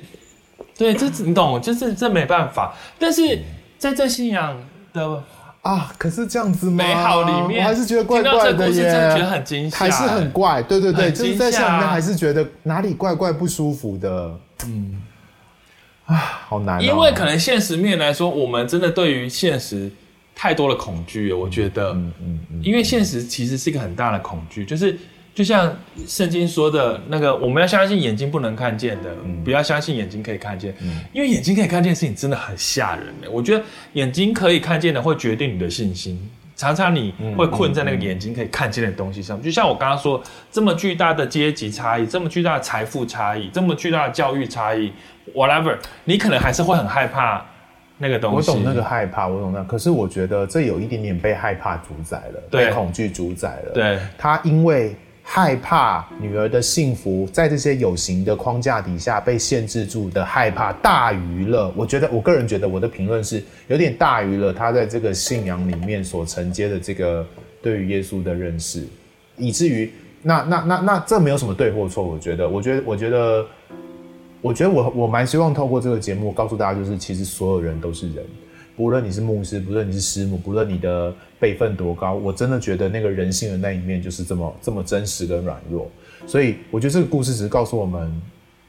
[0.78, 2.76] 对，这你懂，就是这没办法。
[2.96, 3.40] 但是
[3.76, 4.56] 在这信仰
[4.92, 5.20] 的。
[5.62, 5.92] 啊！
[5.98, 10.62] 可是这样子美好里面，我还是觉得怪怪的耶，真的觉得很惊吓，还是很怪。
[10.62, 14.38] 对对对，就是在下面还是觉得哪里怪怪不舒服的。
[14.66, 15.02] 嗯，
[16.06, 16.14] 啊，
[16.48, 16.82] 好难哦。
[16.82, 19.90] 因为可能现实面来说，我们真的对于现实
[20.34, 21.36] 太多的恐惧了。
[21.36, 24.98] 我觉得，嗯嗯嗯，因为现实其实是一个很大的恐惧，就是。
[25.40, 25.74] 就像
[26.06, 33.06] 圣经说的那个，我们要相信眼睛不能看见的，嗯、不要相信眼睛可以看见，嗯、因为眼睛可以看见的事情真的很吓人。
[33.32, 39.40] 我觉得眼睛可以看见的会决定你的信心，常常你会困在那个眼睛可以看见的东西上。
[39.40, 40.22] 就像我刚刚说，
[40.52, 44.92] 这么巨大的阶级差异，这么巨大的财富差异，这么巨大的教育差异
[45.34, 45.74] ，whatever，
[46.04, 47.42] 你可能还是会很害怕
[47.96, 48.50] 那个东西。
[48.50, 53.72] 我懂那个害怕，我懂那個，可是我觉得这有一点点被害怕主宰了，对被恐惧主宰了。
[53.72, 54.94] 对，他因为。
[55.32, 67.24] 害怕女儿的幸福在这些有形的框架底下被限制住的害怕大于了，我觉得我个人觉得我的评论是有点大于了他在这个信仰里面所承接的这个
[67.62, 68.84] 对于耶稣的认识，
[69.36, 73.46] 以至于那那那那这没有什么对或错，我觉得，我觉得我觉得
[74.40, 78.24] 我觉得我我蛮希望透过这个节目告诉大家，就是其实所有人都是人。
[78.80, 85.86] 不论你是牧师，不论你是师母，不论你的辈分多高，我真的觉得那个人性的那一面就是这么这么真实跟软弱。
[86.26, 88.10] 所以我觉得这个故事只是告诉我们，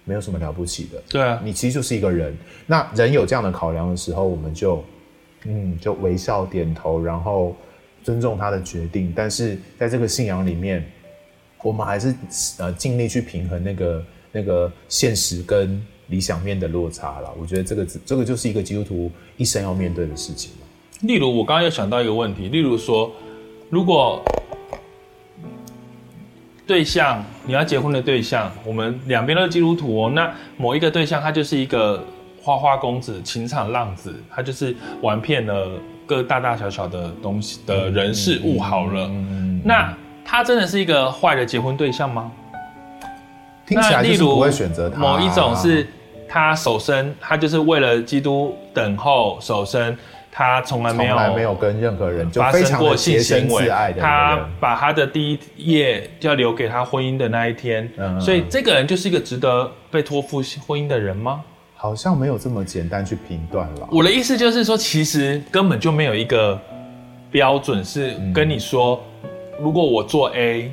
[0.04, 1.02] 没有什么了不起的。
[1.08, 2.36] 对啊，你其实就是一个人。
[2.68, 4.84] 那人有这样的考量的时候，我们就
[5.46, 7.56] 嗯，就微笑点头，然后
[8.04, 9.14] 尊重他的决定。
[9.16, 10.86] 但是在这个信仰里面，
[11.64, 12.14] 我们还是
[12.58, 15.82] 呃尽力去平衡那个那个现实跟。
[16.12, 20.52] 理想面的落差了，我觉得这个这个就是一个基督徒一生要面对的事情。
[21.04, 23.12] 例如，我刚刚又想到一个问题，例如说，
[23.72, 24.22] 如果
[26.68, 32.06] 对象你要结婚的对象，我们两边都是基督徒哦，那某一个对象他就是一个
[32.40, 35.72] 花花公子、情场浪子，他就是玩遍了
[36.06, 39.10] 各大大小小的东西的人事物好了，
[39.64, 39.92] 那
[40.24, 42.32] 他真的是一个坏的结婚对象吗？
[43.66, 45.00] 听起来就是不会选择他。
[45.00, 45.88] 某一种是。
[46.32, 49.98] 他守身，他就是为了基督等候守身。
[50.34, 53.68] 他从来没有从来没有跟任何人发生过性行为。
[54.00, 57.92] 他把他的第一页就要留给他婚姻的那一天。
[57.98, 61.44] 嗯，所以这个人就是一个值得被托付婚姻的人吗？
[61.76, 63.90] 好像没有这么简单去评断了。
[63.92, 66.58] 我的意思就是说，其实根本就没有一个
[67.30, 70.72] 标准是跟你说，嗯、如果我做 A。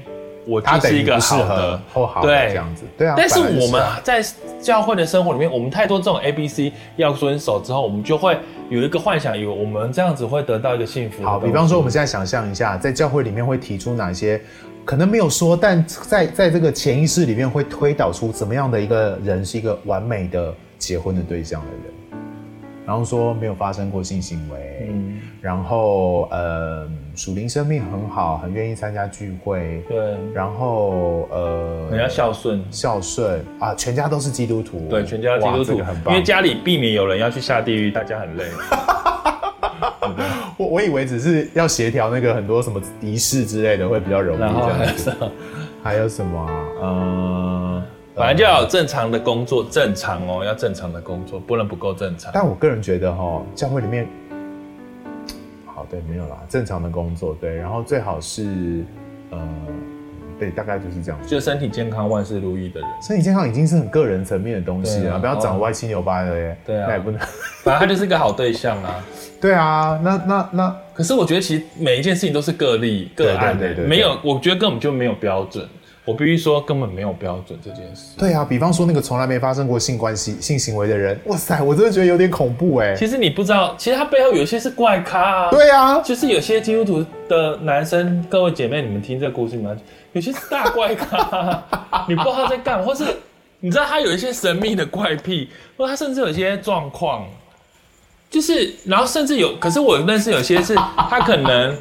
[0.49, 3.15] 我就是一个好的，好对这样子，对啊。
[3.17, 4.25] 但是我们在
[4.63, 8.39] 教会的生活里面，我们太多这种 A B C 要遵守之后，我们就会
[8.71, 11.23] 有一个幻想，以为我们这样子会得到一个幸福。
[11.23, 14.41] 好，比方说我们现在想象一下，在教会里面会提出哪些
[14.85, 21.98] 可能没有说，但在在这个潜意识里面会推导出怎么样的一个人是一个完美的结婚的对象的人。
[22.89, 38.47] 然后说没有发生过性行为，嗯，然后呃属灵生命很好，很愿意参加聚会，对，然后呃很要孝顺，孝顺啊，全家都是基督徒，对，全家基督徒，这个很棒，因为家里避免有人要去下地狱，大家很累。
[40.57, 45.15] 我我以为只是要协调那个很多什么仪式之类的会比较容易，这样子，
[45.83, 46.41] 还有什么？
[46.83, 47.58] 啊？
[48.19, 48.21] 嗯。
[48.21, 52.31] 反正就要有正常的工作，正常哦，要正常的工作，不能不够正常。
[52.35, 54.07] 但我个人觉得哈，教会里面，
[55.65, 58.85] 好，对，没有啦，正常的工作，对，然后最好是，
[59.31, 59.39] 呃，
[60.39, 62.91] 对，大概就是这样，就身体健康、万事如意的人。
[63.01, 66.57] 身体健康已经是很个人层面的东西了，啊、不要长歪七扭八的耶。
[66.67, 67.21] 对啊，那也不能。
[67.63, 69.05] 反正他就是一个好对象啊。
[69.41, 75.65] 对啊，那那那，可是我觉得其实每一件事情都是个例、个案的，对对对对对，没有，我觉得根本就没有标准。
[76.09, 78.17] 我必须说，根本没有标准这件事。
[78.17, 82.95] 对啊，比方说那个从来没发生过性关系、性行为的人，哇塞，我真的觉得有点恐怖哎。
[82.95, 85.51] 其实你不知道，其实他背后有些是怪咖啊。
[85.51, 89.77] 对啊，就是有些基督徒的男生，各位姐妹，你们听这个故事吗？
[90.15, 91.63] 有些是大怪咖，
[92.09, 93.05] 你不知道他在干，或是
[93.61, 97.27] 你知道他有一些神秘的怪癖，或他甚至有一些状况，
[98.31, 101.77] 就是然后甚至有，可是我认识有些是他可能。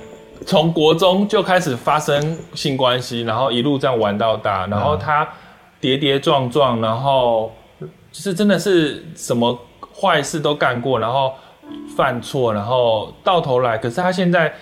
[0.46, 5.28] 从国中就开始发生性关系，然后一路这样玩到大，然后他
[5.80, 7.52] 跌跌撞撞，然后
[8.12, 9.58] 就是真的是什么
[10.00, 11.34] 坏事都干过，然后
[11.96, 14.54] 犯错，然后到头来，可是他现在，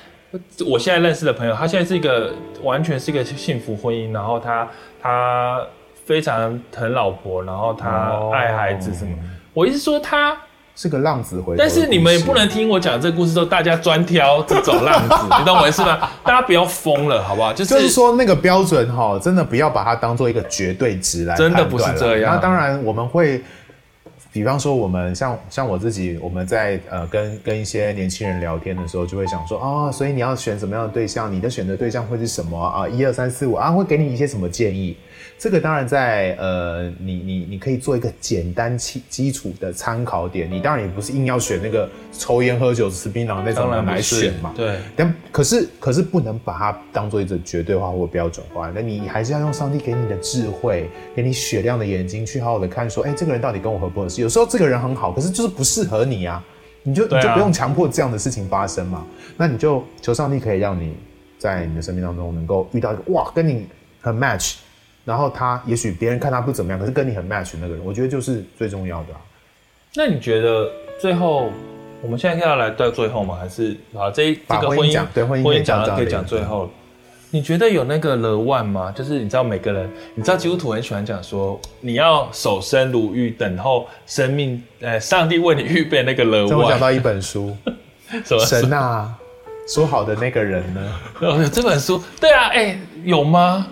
[0.65, 2.33] 我现在认识的朋友，他现在是一个
[2.63, 4.67] 完全是一个幸福婚姻，然后他
[5.01, 5.61] 他
[6.05, 9.11] 非常疼老婆，然后他爱孩子什么。
[9.11, 9.17] 哦、
[9.53, 10.37] 我意思说他
[10.75, 16.09] 是个浪子回头，但是你们也不能听我讲这个故事之后，大家专挑这种浪子， 你懂我意思吗？
[16.23, 17.53] 大家不要疯了，好不好？
[17.53, 22.35] 就是、就是说那个标准哈，真的不要把它当做一个绝对值来，真的不是这样。
[22.35, 23.41] 那当然我们会。
[24.31, 31.31] 比方说，我们像像我自己，我们在呃跟跟一些年轻人聊天的时候，就会想说啊、哦，所以你要选什么样的对象？
[31.31, 32.85] 你的选择对象会是什么啊？
[32.85, 34.97] 一二三四五啊，会给你一些什么建议？
[35.37, 40.49] 这个当然在呃，你你你可以做一个简单基基础的参考点。
[40.49, 44.53] 你当然也不是硬要选那个抽烟喝酒吃槟榔那种人来选嘛。
[44.55, 44.79] 对。
[44.95, 48.71] 但可是可是不能把它当做一种绝对化或标准化。
[48.73, 54.21] 那你还是要用上帝给你的智慧，给你雪亮的眼睛去好好的看，说，哎，这个人到底跟我合不合适？
[54.21, 56.43] 有时候这个人很好，可是就是不适合你啊。
[56.83, 59.05] 你就你就不用强迫这样的事情发生嘛。
[59.35, 60.95] 那你就求上帝可以让你
[61.37, 63.67] 在你的生命当中能够遇到一个哇，跟你
[63.99, 64.55] 很 match。
[65.05, 69.21] 然后他也许别人看他不怎么样，可是跟你很 match 那个人，我觉得就是最重要的啊。
[69.95, 71.49] 那你觉得最后
[72.01, 73.37] 我们现在要来到最后吗？
[73.39, 76.69] 还是啊这一这个婚姻对婚姻讲可以讲最后？
[77.31, 78.93] 你觉得有那个 the one 吗？
[78.95, 86.57] 就是你知道每个人，你知道基督徒很喜欢讲说，你要守身如玉，等候生命，呃，上帝为你预备那个 the one。
[86.57, 87.53] 我讲到一本书，
[88.23, 89.13] 什么神啊，
[89.67, 90.99] 说好的那个人呢？
[91.21, 93.67] 有这本书，对啊，哎，有吗？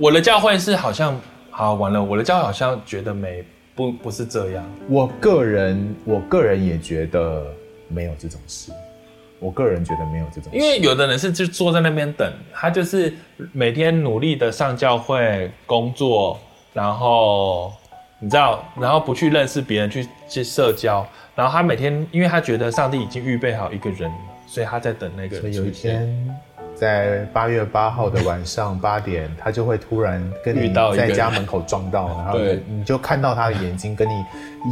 [0.00, 4.64] 我的教会是好像好完了，我的教会好像觉得没不不是这样。
[4.88, 7.44] 我个人我个人也觉得
[7.88, 8.70] 没有这种事，
[9.40, 10.56] 我个人觉得没有这种事。
[10.56, 13.12] 因为有的人是就坐在那边等，他就是
[13.52, 16.38] 每天努力的上教会工作，
[16.72, 17.72] 然后
[18.20, 24.08] 你知道，然后不去认识别人，去去社交，然后他每天，因为他觉得上帝已经预备好一个人，
[24.46, 25.40] 所以他在等那个人。
[25.40, 26.38] 所以有一天。
[26.78, 34.12] 在八月八号的晚上八点，他就会突然跟你在家门口撞到，然后你就看到他的眼睛，跟你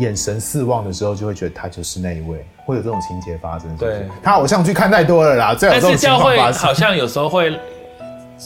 [0.01, 3.77] 眼神四望的时候，就会觉得他就是那一位，会有这种情节发生。
[3.77, 6.55] 对，他偶像剧看太多了啦，这种情况发生。
[6.55, 7.59] 好像有时候会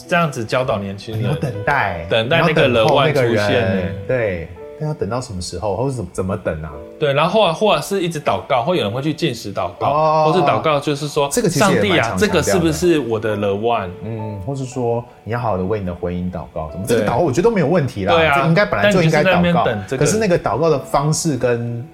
[0.07, 3.93] 这样子教导年轻人，要等待，等待那个人外出现。
[4.07, 4.47] 对。
[4.81, 6.71] 那要等到什么时候，或者怎么怎么等啊？
[6.99, 13.89] 对，然后或或者是一直祷告，或有人会去进食祷告，哦、或是祷告，就是说，这个上帝啊，这个是不是我的 the one？
[14.03, 18.15] 嗯，或是说你要好好的为你的婚姻祷告，什么这个祷告我觉得都没有问题啦。
[18.15, 19.67] 对啊，应该本来就应该祷告。
[19.87, 21.87] 这个、可是那个祷告的方式跟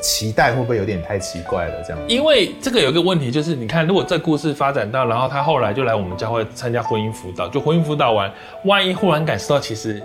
[0.00, 1.82] 期待会不会有点太奇怪了？
[1.82, 1.98] 这样？
[2.08, 8.32] 因为这个有一个问题，就是你看，如果这故事发展到，然后他后来就来我们教会参加婚姻辅导，就婚姻辅导完，
[8.64, 10.02] 万一忽然感受到其实。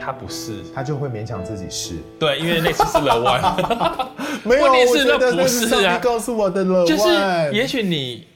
[0.00, 1.96] 他不是，他就会勉强自己是。
[2.18, 4.08] 对，因为那次是 the one。
[4.42, 5.98] 没有，问题是那不是啊？
[6.02, 6.86] 告诉我的 one。
[6.86, 8.26] 就是，也许你，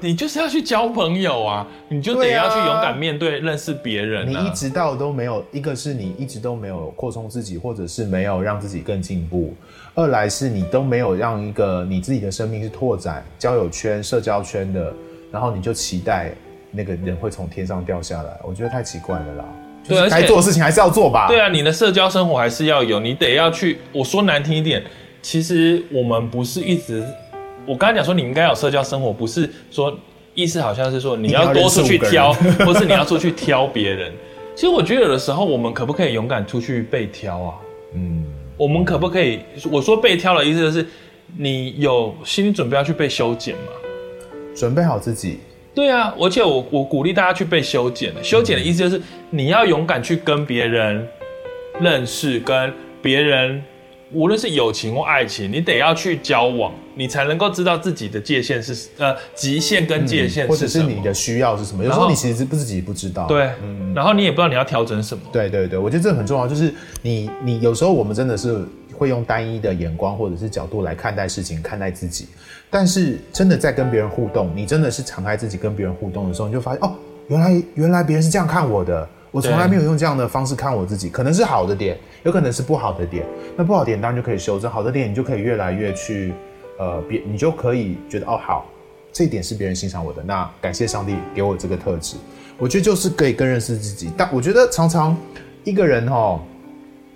[0.00, 4.42] 你就是要去交朋友啊，你就得要去勇敢面对，认识别人啊。
[4.42, 9.54] 你一直到都没有，一个是你一直都没有扩充自己，或者是没有让自己更进步；
[9.94, 14.92] 二来是你都没有让一个你自己的生命是拓展交友圈、社交圈的，
[15.32, 16.32] 然后你就期待
[16.70, 19.44] 那个人会从天上掉下来，我觉得太奇怪了啦。
[19.88, 21.26] 对，该做的事情还是要做吧。
[21.28, 23.78] 对啊，你的社交生活还是要有，你得要去。
[23.92, 24.82] 我说难听一点，
[25.22, 27.02] 其实我们不是一直，
[27.66, 29.96] 我刚才讲说你应该有社交生活，不是说
[30.34, 32.32] 意思好像是说你要多出去挑，
[32.64, 34.12] 或是你要出去挑别人。
[34.54, 37.54] 其实我觉得有的时候我们可不可以勇敢出去被挑啊？
[37.94, 38.24] 嗯，
[38.56, 39.40] 我们可不可以？
[39.70, 40.86] 我说被挑的意思就是
[41.36, 43.72] 你有心理准备要去被修剪吗？
[44.54, 45.38] 准备好自己。
[45.74, 48.22] 对啊，而且我我鼓励大家去被修剪的。
[48.22, 49.00] 修剪的意思就是
[49.30, 51.06] 你要勇敢去跟别人
[51.80, 53.62] 认识，跟别人
[54.12, 61.84] 无论是友情或爱情，你得要去交往，你才能够知道自己的界限是呃极限跟界限是什么，或者是你的需要是什么。
[61.84, 63.26] 有时候你其实不自己不知道。
[63.26, 65.22] 对，嗯，然后你也不知道你要调整什么。
[65.32, 68.66] 对对对，我觉得这很重要，就是你你有时候我们真的是。
[68.98, 72.26] 会用单一的眼光或者是角度来看待事情，看待自己。
[72.70, 76.94] 但是真的在跟别人互动，你真的是敞开自己跟别人互动的时候，你就发现哦，
[77.28, 81.08] 原来原来别人是这样看我的，我从来没有用这样的方式看我自己。
[81.08, 83.24] 可能是好的点，有可能是不好的点。
[83.56, 86.32] 那不好的点当然就可以修正，好的点你就可以越来越去
[86.78, 88.66] 呃，别你就可以觉得哦，好，
[89.12, 90.22] 这一点是别人欣赏我的。
[90.22, 92.16] 那感谢上帝给我这个特质，
[92.58, 94.10] 我觉得就是可以更认识自己。
[94.16, 95.16] 但我觉得常常
[95.64, 96.40] 一个人哦，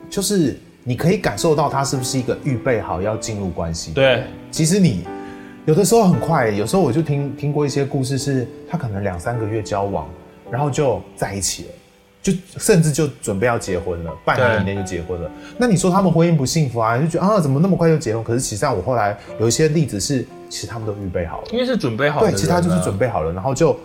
[0.09, 0.59] 就是。
[0.85, 3.93] 你可以感受到他是不是一个预备好要进入关系？
[3.93, 5.05] 对，其实你
[5.65, 10.09] 有的时候很快，有时候我就听听过一些故事，是他可能两三个月交往，
[10.51, 11.69] 然后就在一起了，
[12.21, 15.31] 就甚至就准备要结婚了，半年以内就结婚了。
[15.57, 16.97] 那你说他们婚姻不幸福啊？
[16.97, 18.25] 你就觉得啊，怎么那么快就结婚？
[18.25, 23.79] 可是其实上我后来有一些例子是，其实他们都预备好了，因为是准备好了，对，其实他就是准备好了，然后就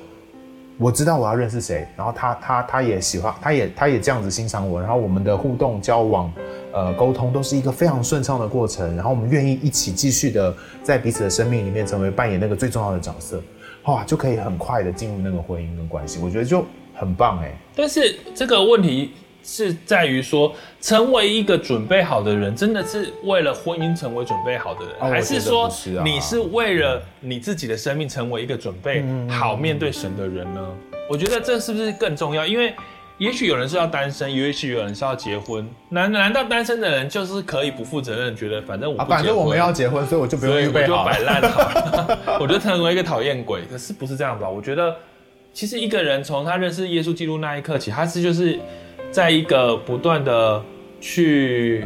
[0.79, 6.31] 我知道我要认识谁，然后他他他也喜欢，他也他也这样子欣赏我，然后我们的互动交往，
[6.77, 13.41] 呃，沟通都是一个非常顺畅的过程，然后我们愿意一起继续的在彼此的生命里面成为扮演那个最重要的角色，
[13.85, 16.63] 哇，就可以很快的进入那个婚姻跟关系，我觉得就
[16.93, 17.51] 很棒哎。
[17.75, 19.13] 但是这个问题
[19.43, 25.67] 是在于说，成为一个准备好的人，真的是为了婚姻成为准备好的人，啊、还是说
[26.05, 30.61] 你是为了你自己的生命成为一个准备好面对神的人呢？
[30.61, 30.77] 嗯、
[31.09, 32.45] 我觉得这是不是更重要？
[32.45, 32.71] 因为。
[33.17, 35.67] 也许有人是要单身，也许有人是要结婚。
[35.89, 42.37] 难难道单身的人就是可以不负责任，觉得反正我不结婚、啊、反正我们要结婚，所以我就不用预备好，我就摆烂好了。
[42.39, 43.63] 我就成为一个讨厌鬼。
[43.69, 44.47] 可是不是这样吧？
[44.47, 44.95] 我觉得，
[45.51, 48.59] 其实一个人从他认识耶稣基督那一刻起，他是就是
[49.09, 50.63] 在一个不断的
[51.01, 51.83] 去，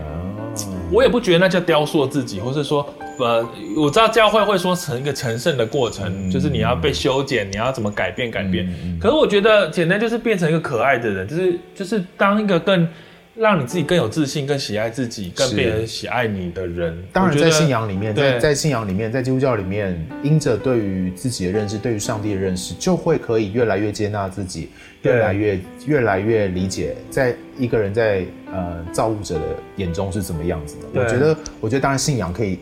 [0.92, 2.94] 我也不觉得那叫雕塑自己，或是说。
[3.22, 3.48] 呃，
[3.78, 8.68] 我知道教会会说成一个成圣的过程，嗯、就是你要被修剪，你要怎么改变改变。
[9.00, 12.88] 可是我觉得简单就是变成一个可爱的人，就是就是当一个更
[13.34, 16.98] 让你自己更有自信、更喜爱自己、更被人喜爱你的人。
[17.14, 24.70] 当然，在信仰里面，在在信仰里面，在基督教里面，因着对于自己的认识，对于上帝的认识，就会可以越来越接纳自己，
[25.04, 29.42] 越来越越来越理解，在一个人在呃造物者的
[29.78, 31.02] 眼中是怎么样子的。
[31.02, 32.60] 我觉得，我觉得当然信仰可以。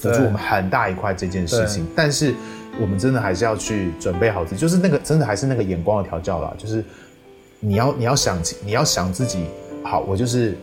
[0.00, 2.34] 辅助我们很大一块这件事情，但是
[2.80, 6.82] 我们真的还是要去准备好自己，就是那个真的还是那个眼光的调教啦，就是
[7.60, 9.44] 你要你要想你要想自己
[9.84, 10.56] 好，我就是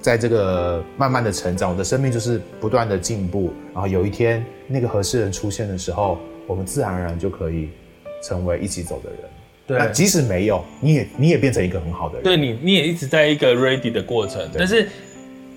[0.00, 7.70] 在这个慢慢的成长，我的生命就是不断的进步，然后有一天那个合适人出现的时候，我们自然而然就可以
[8.22, 9.20] 成为一起走的人。
[9.66, 12.22] 对，那即使没有，你也你也变成一个很好的人。
[12.22, 14.88] 对你，你也一直在一个 ready 的过程，但是。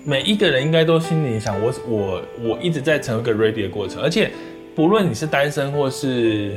[0.04, 4.30] 每一个人应该都心里想，我我我一直在成为一个 ready 的过程，而且
[4.74, 6.56] 不论你是单身或是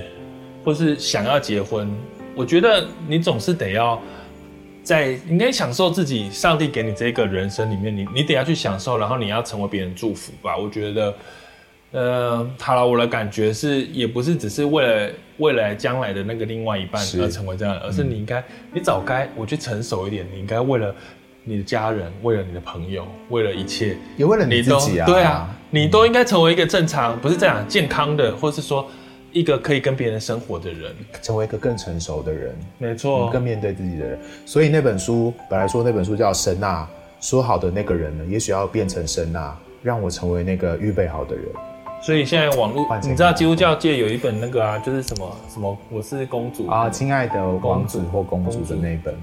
[0.63, 1.89] 或是想要结婚，
[2.35, 4.01] 我觉得你总是得要
[4.81, 10.55] 在应该享受自己上帝给你这个人生里面，你你得要去享受，然后你要成为别人祝福吧。
[10.55, 11.13] 我觉得，
[11.91, 18.41] 呃，好了，我的感觉是，也不是只是为了未来将来的那个另外一半而成为这样，是而是你应该，
[18.71, 20.95] 你早该我去成熟一点，你应该为了。
[21.45, 25.05] 你的家人，为了你的朋友，为了一切，也为了你自己啊！
[25.05, 28.87] 对啊，你都应该成为一个正常，不是这样健康的，或是说
[29.33, 32.55] 一个可以跟别人生活的人，成为一个更成熟的人。
[32.77, 34.17] 没错，更面对自己的人。
[34.45, 36.87] 所以那本书本来说那本书叫神啊，
[37.19, 41.45] 说好的那个人呢，也许要变成神啊，让我成为那个预备好的人。
[42.01, 49.13] 所以现在网络，你知道基督教界有一本那个啊，就是什么什么，我是公主啊，亲爱的王子或公主的那一本。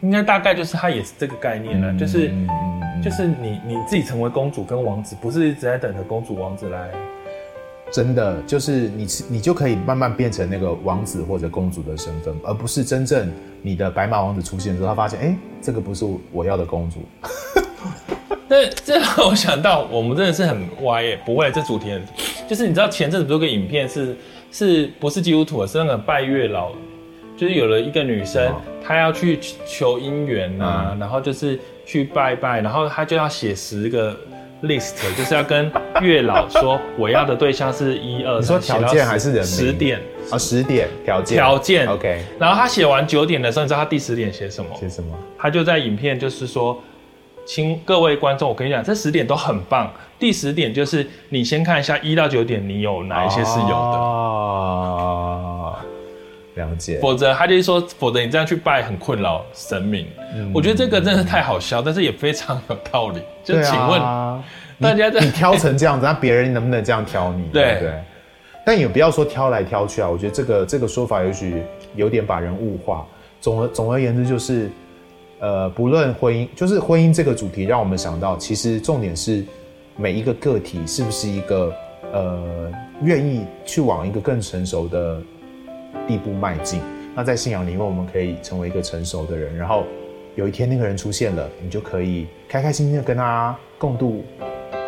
[0.00, 6.88] 应该大概就是他也是这个概念了，嗯、就是、嗯、就是你你自己成为公主跟王子，不是一直在等着公主王子来。
[7.90, 13.32] 真的就是你你就可以慢慢变成那个王子或者公主的身份，而不是真正
[13.62, 16.98] 你的白马王子出现的时候，他发现哎、欸，这个不是我要的公主。
[18.46, 22.02] 那这让我想到，我们真的是很歪耶，不会这主题很，
[22.46, 24.14] 就是你知道前阵子不是有个影片是
[24.52, 26.72] 是不是基督徒，是那个拜月老。
[27.38, 28.52] 就是有了一个女生，
[28.84, 34.16] 她要去求姻缘啊，然后就是去拜拜，然后她就要写十个
[34.64, 35.70] list，就是要跟
[36.00, 39.46] 月老说我要的对象是一二说条件还是人名？
[39.46, 40.00] 十点
[40.32, 41.38] 啊，十点条件。
[41.38, 42.20] 条件 OK。
[42.40, 44.70] 然后她写完九点的时候，你知道她第十点写什么？
[44.74, 45.16] 写什么？
[45.38, 46.82] 她就在影片就是说，
[47.46, 49.92] 请各位观众，我跟你讲，这十点都很棒。
[50.18, 53.74] 第十点就是你先看一下一到九点你有哪一些是有的。
[53.74, 55.54] 哦
[56.58, 60.06] 了解，否则他就是说，否则你这样去拜很困扰神明。
[60.34, 63.20] 嗯、我觉得这个真的是太好笑，但是也非常有道理。
[63.44, 64.44] 就请问、啊、
[64.80, 67.44] 大家在，你挑成这样子，那别人能不能这样挑你？
[67.54, 67.92] 对，对不对？
[68.66, 70.10] 但也不要说挑来挑去啊。
[70.10, 71.62] 我觉得这个这个说法也许
[71.94, 73.06] 有点把人物化。
[73.40, 74.68] 总而总而言之，就是
[75.38, 79.44] 呃，不论婚姻，就是婚姻这个主题，让我们想到，其实重点是
[79.96, 81.72] 每一个个体是不是一个
[82.12, 82.70] 呃，
[83.02, 85.22] 愿意去往一个更成熟的。
[86.08, 86.80] 地步迈进，
[87.14, 89.54] 那在信仰里面，我们可以成为一个成熟的人。
[89.54, 89.84] 然后
[90.34, 94.24] 有一天那个人出现了，你就可以开开心心的跟他共度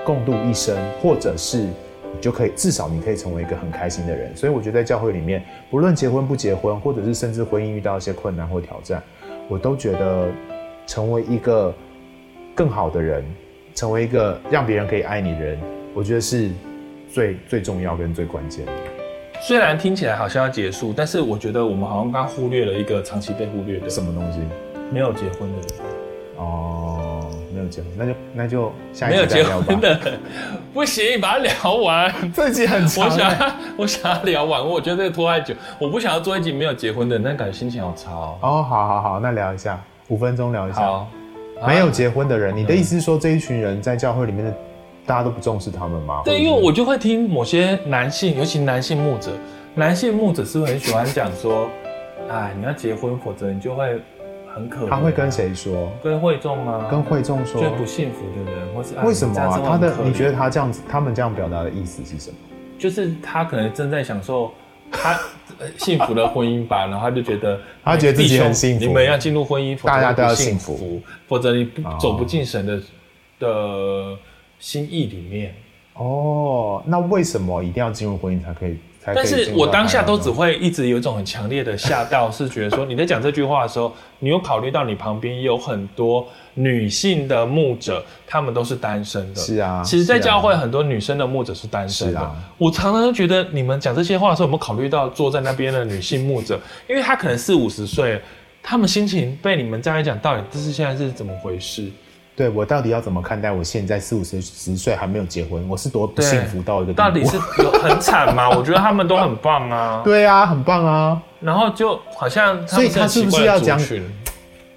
[0.05, 4.35] 共度一生，或者是你就可以至少你可以成为一个很开心的人。
[4.35, 9.03] 所以我觉得在教会里面，不论结婚不结婚，或者是甚至婚姻遇到一些困难或挑战，
[9.47, 10.29] 我都觉得
[10.87, 11.75] 成为一个
[12.55, 13.23] 更好的人，
[13.75, 15.59] 成为一个让别人可以爱你的人，
[15.93, 16.51] 我觉得是
[17.13, 18.73] 最最重要跟最关键的。
[19.43, 24.39] 虽然听起来好像要结束，但是我觉得我们好像刚忽略了一个长期被忽略的什么东西？
[24.93, 25.81] 没有结婚的人。
[26.37, 29.81] 哦，没有结结婚，那就那就下一没有结集再聊吧婚。
[29.81, 30.01] 的，
[30.75, 32.13] 不行，把它聊完。
[32.35, 38.39] 这一集很长我欸，想要，我想要聊完，我觉得这个拖太久，我不想要做一集没有结婚的，那感觉心情好差哦。
[38.43, 40.81] 哦，好好好，那聊一下，五分钟聊一下。
[40.83, 41.09] 好，
[41.67, 44.55] 没有啊结婚的人，你的意思是说这一群人在教会里面的
[45.07, 46.23] 大家都不重视他们吗？
[46.25, 49.33] 对，因为我就会听某些男性，尤其男性牧者，
[49.75, 51.69] 男性牧者是不是很喜欢讲说，
[52.31, 54.01] 哎，你要结婚，否则你就会
[54.55, 54.89] 很可怜。
[54.89, 55.31] 他会跟？
[55.31, 55.91] 谁说？
[56.03, 56.87] 跟会众吗？
[56.91, 59.61] 跟会众说就不幸福的人，或是为什么啊？
[59.65, 62.37] 他的你觉得得他这样子，他们这样表达的意思是什么？
[62.79, 64.53] 就是他可能正在享受
[64.91, 65.13] 他
[65.59, 72.81] 呃幸福的婚姻吧，然后他就觉得 他觉得自己很幸福你们要进入婚姻，大家都要不幸幸福，否则你不哦走不进神的
[73.39, 74.17] 的
[74.61, 75.53] 心意里面。
[75.95, 78.77] 哦，那为什么一定要进入婚姻才可以？
[79.03, 89.41] 才可以但是我当下都只会一直有一种很强烈的吓到， 是觉得说你在讲这句话的时候，你有考虑到你旁边有很多女性的牧者，他们都是单身的。
[89.41, 92.21] 是啊其实，在教会很多女生的牧者是单身的。
[92.21, 96.59] 啊我常常都觉得你们讲这些话的时候，有没有考虑到坐在那边的女性牧者？
[96.89, 98.21] 因为她可能四五十岁，
[98.63, 101.91] 她们心情被你们这样一讲，到底这是现在是怎么回事？
[102.41, 106.93] 对我到底要怎么看待我现在四五十十岁还没有结婚，我是多不幸福到一个？
[106.95, 108.49] 到底是有很惨吗？
[108.49, 110.01] 我觉得他们都很棒啊。
[110.03, 111.21] 对啊，很棒啊！
[111.39, 113.79] 然后就好像所以他是不是要讲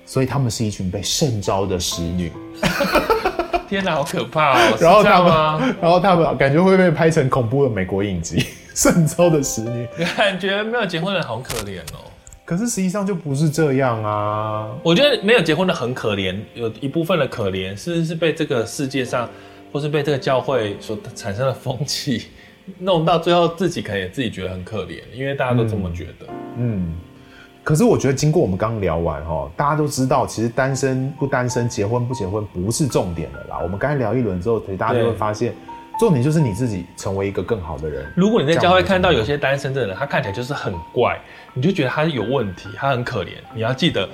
[0.06, 2.34] 所以他们是一群被圣招的使女，
[3.70, 4.76] 天哪，好可怕哦！
[4.78, 8.40] 然后他们？，然后他们感觉会被拍成恐怖的美国影集
[8.76, 9.88] 《圣招的使女》，
[10.18, 12.12] 感觉没有结婚的人好可怜哦。
[12.54, 14.70] 可是实际上就不是这样啊。
[14.84, 19.28] 我觉得没有结婚的很可怜，有一部分的可怜是是被这个世界上，
[19.72, 22.28] 或是被这个教会所产生的风气
[22.78, 26.28] 弄到最后，自己可能也自己觉得很可怜，因为大家都这么觉得。
[26.58, 26.94] 嗯，
[27.64, 33.58] 可是我觉得经过我们刚聊完哈，大家都知道，其实单身不单身、结婚不结婚不是重点的啦。
[33.64, 35.56] 我们刚才聊一轮之后，大家就会发现，
[36.00, 38.06] 重点就是你自己成为一个更好的人。
[38.16, 41.20] 如果你在教会看到有些单身的人，他看起来就是很怪，
[41.54, 43.30] 你就觉得他有问题，他很可怜。
[43.54, 44.08] 你要记得，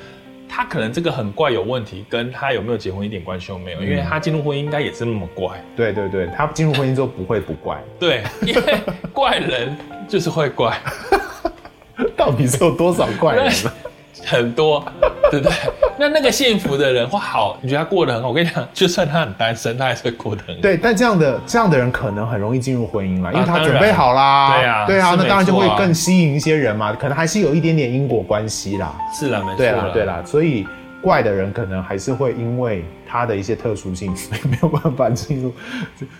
[0.47, 5.63] 他可能这个很怪有问题，跟他有没有结婚一点关系都没有，因为他进入婚姻应该也是那么怪。
[5.75, 8.79] 对对对，他进入婚姻之后不会不怪，对， 因为
[9.13, 9.75] 怪人
[10.07, 10.77] 就是会怪。
[12.15, 13.71] 到底是有多少怪人呢？
[14.25, 14.85] 很多，
[15.31, 15.53] 对不对？
[15.99, 18.29] 那那个幸福的人或好，你觉得他过得很好？
[18.29, 20.61] 我跟你讲，就算他很单身，他还是会过得很好。
[20.61, 24.55] 对，但这样的这样的人可能很容易进入婚姻了，因为他准备好啦。
[24.55, 28.95] 对啊对啊，是那当然就会更吸引一些人嘛，可能还是有一点点因果关系啦。
[29.13, 30.65] 是啦，没错对啦，对啦，所以
[31.01, 35.53] 怪的人可能还是会因为他的一些特殊性，所 以没有办法进入。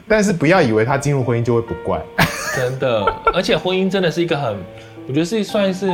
[0.10, 2.02] 但是不要以为他进入婚姻就会不怪。
[2.54, 4.58] 真的，而且婚姻真的是一个很，
[5.08, 5.88] 我觉得是算是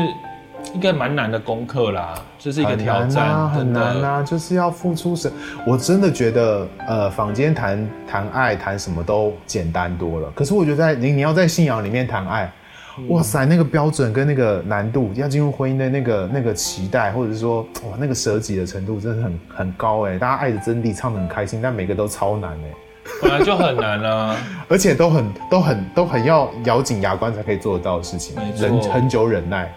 [0.74, 5.32] 一个蛮难的功课啦，就是一个挑战，很难啊，很难啊，就是要付出什？
[5.66, 10.30] 我真的觉得，呃，坊间谈谈爱谈什么都简单多了。
[10.36, 12.52] 可是我觉得在你你要在信仰里面谈爱，
[12.98, 20.18] 嗯哇塞，那个标准跟那个难度，要进入婚姻的那个那个期待，或者是说哇那个舍己的程度，真的很很高哎。
[20.18, 22.74] 大家爱的真谛唱的很开心，但每个都超难哎，
[23.22, 24.36] 本来就很难啊。
[24.68, 29.72] 而且都很都很都很要咬紧牙关才可以做得到的事情忍很久忍耐。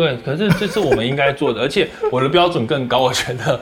[0.00, 3.60] 对，可是这是我们应该做的， 而且我的标准更高，我觉得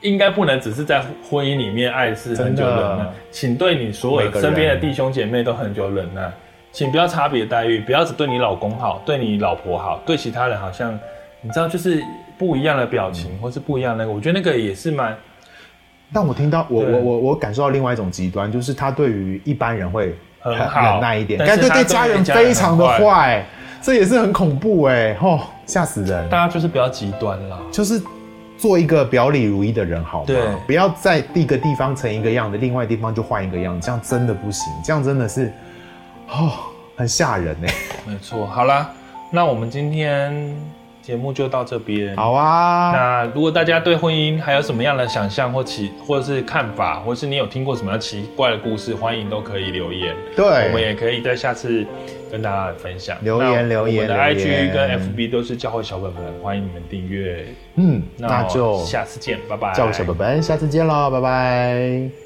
[0.00, 3.06] 应该不能只是在婚姻里面爱是很久忍耐。
[3.30, 6.28] 请对你所有身边的弟兄姐妹都很久忍耐，
[6.72, 10.92] 请不要差别待遇，不要只对你老公好，对你老婆好，对其他人好像
[11.40, 12.02] 你知道就是
[12.36, 15.16] 不一样的表情，或是不一样的那个，我觉得那个也是蛮
[16.12, 20.92] 但我听到我我我我感受到另外一种极端，就是他对于一般人会很好。
[20.92, 23.44] 忍耐一点，但是对对家人非常的坏，
[23.82, 26.28] 这也是很恐怖哎，吼吓死人！
[26.30, 27.58] 大家就是不要极端啦。
[27.72, 28.00] 就是
[28.56, 30.24] 做一个表里如一的人好吗？
[30.26, 35.52] 对不要在一个地方成一个样的，另外地方就换一个样，这样真的不行，这样真的是
[36.28, 36.52] 哦
[36.96, 37.74] 很吓人哎。
[38.06, 38.90] 没错，好啦，
[39.30, 40.56] 那我们今天
[41.06, 42.16] 节目就到这边。
[42.16, 50.12] 好啊，那如果大家对婚姻还有什么样的想象或奇或者是看法，或是你有听过什么样奇怪的故事，欢迎都可以留言。
[50.34, 51.86] 对我们也可以在下次
[52.28, 57.46] 跟大家分享留言留言我们的 IG 跟 FB 都是教会小本本，欢迎你们订阅。
[57.76, 59.72] 嗯，那就下次见，拜拜。
[59.74, 62.25] 教会小本本，下次见喽，拜拜。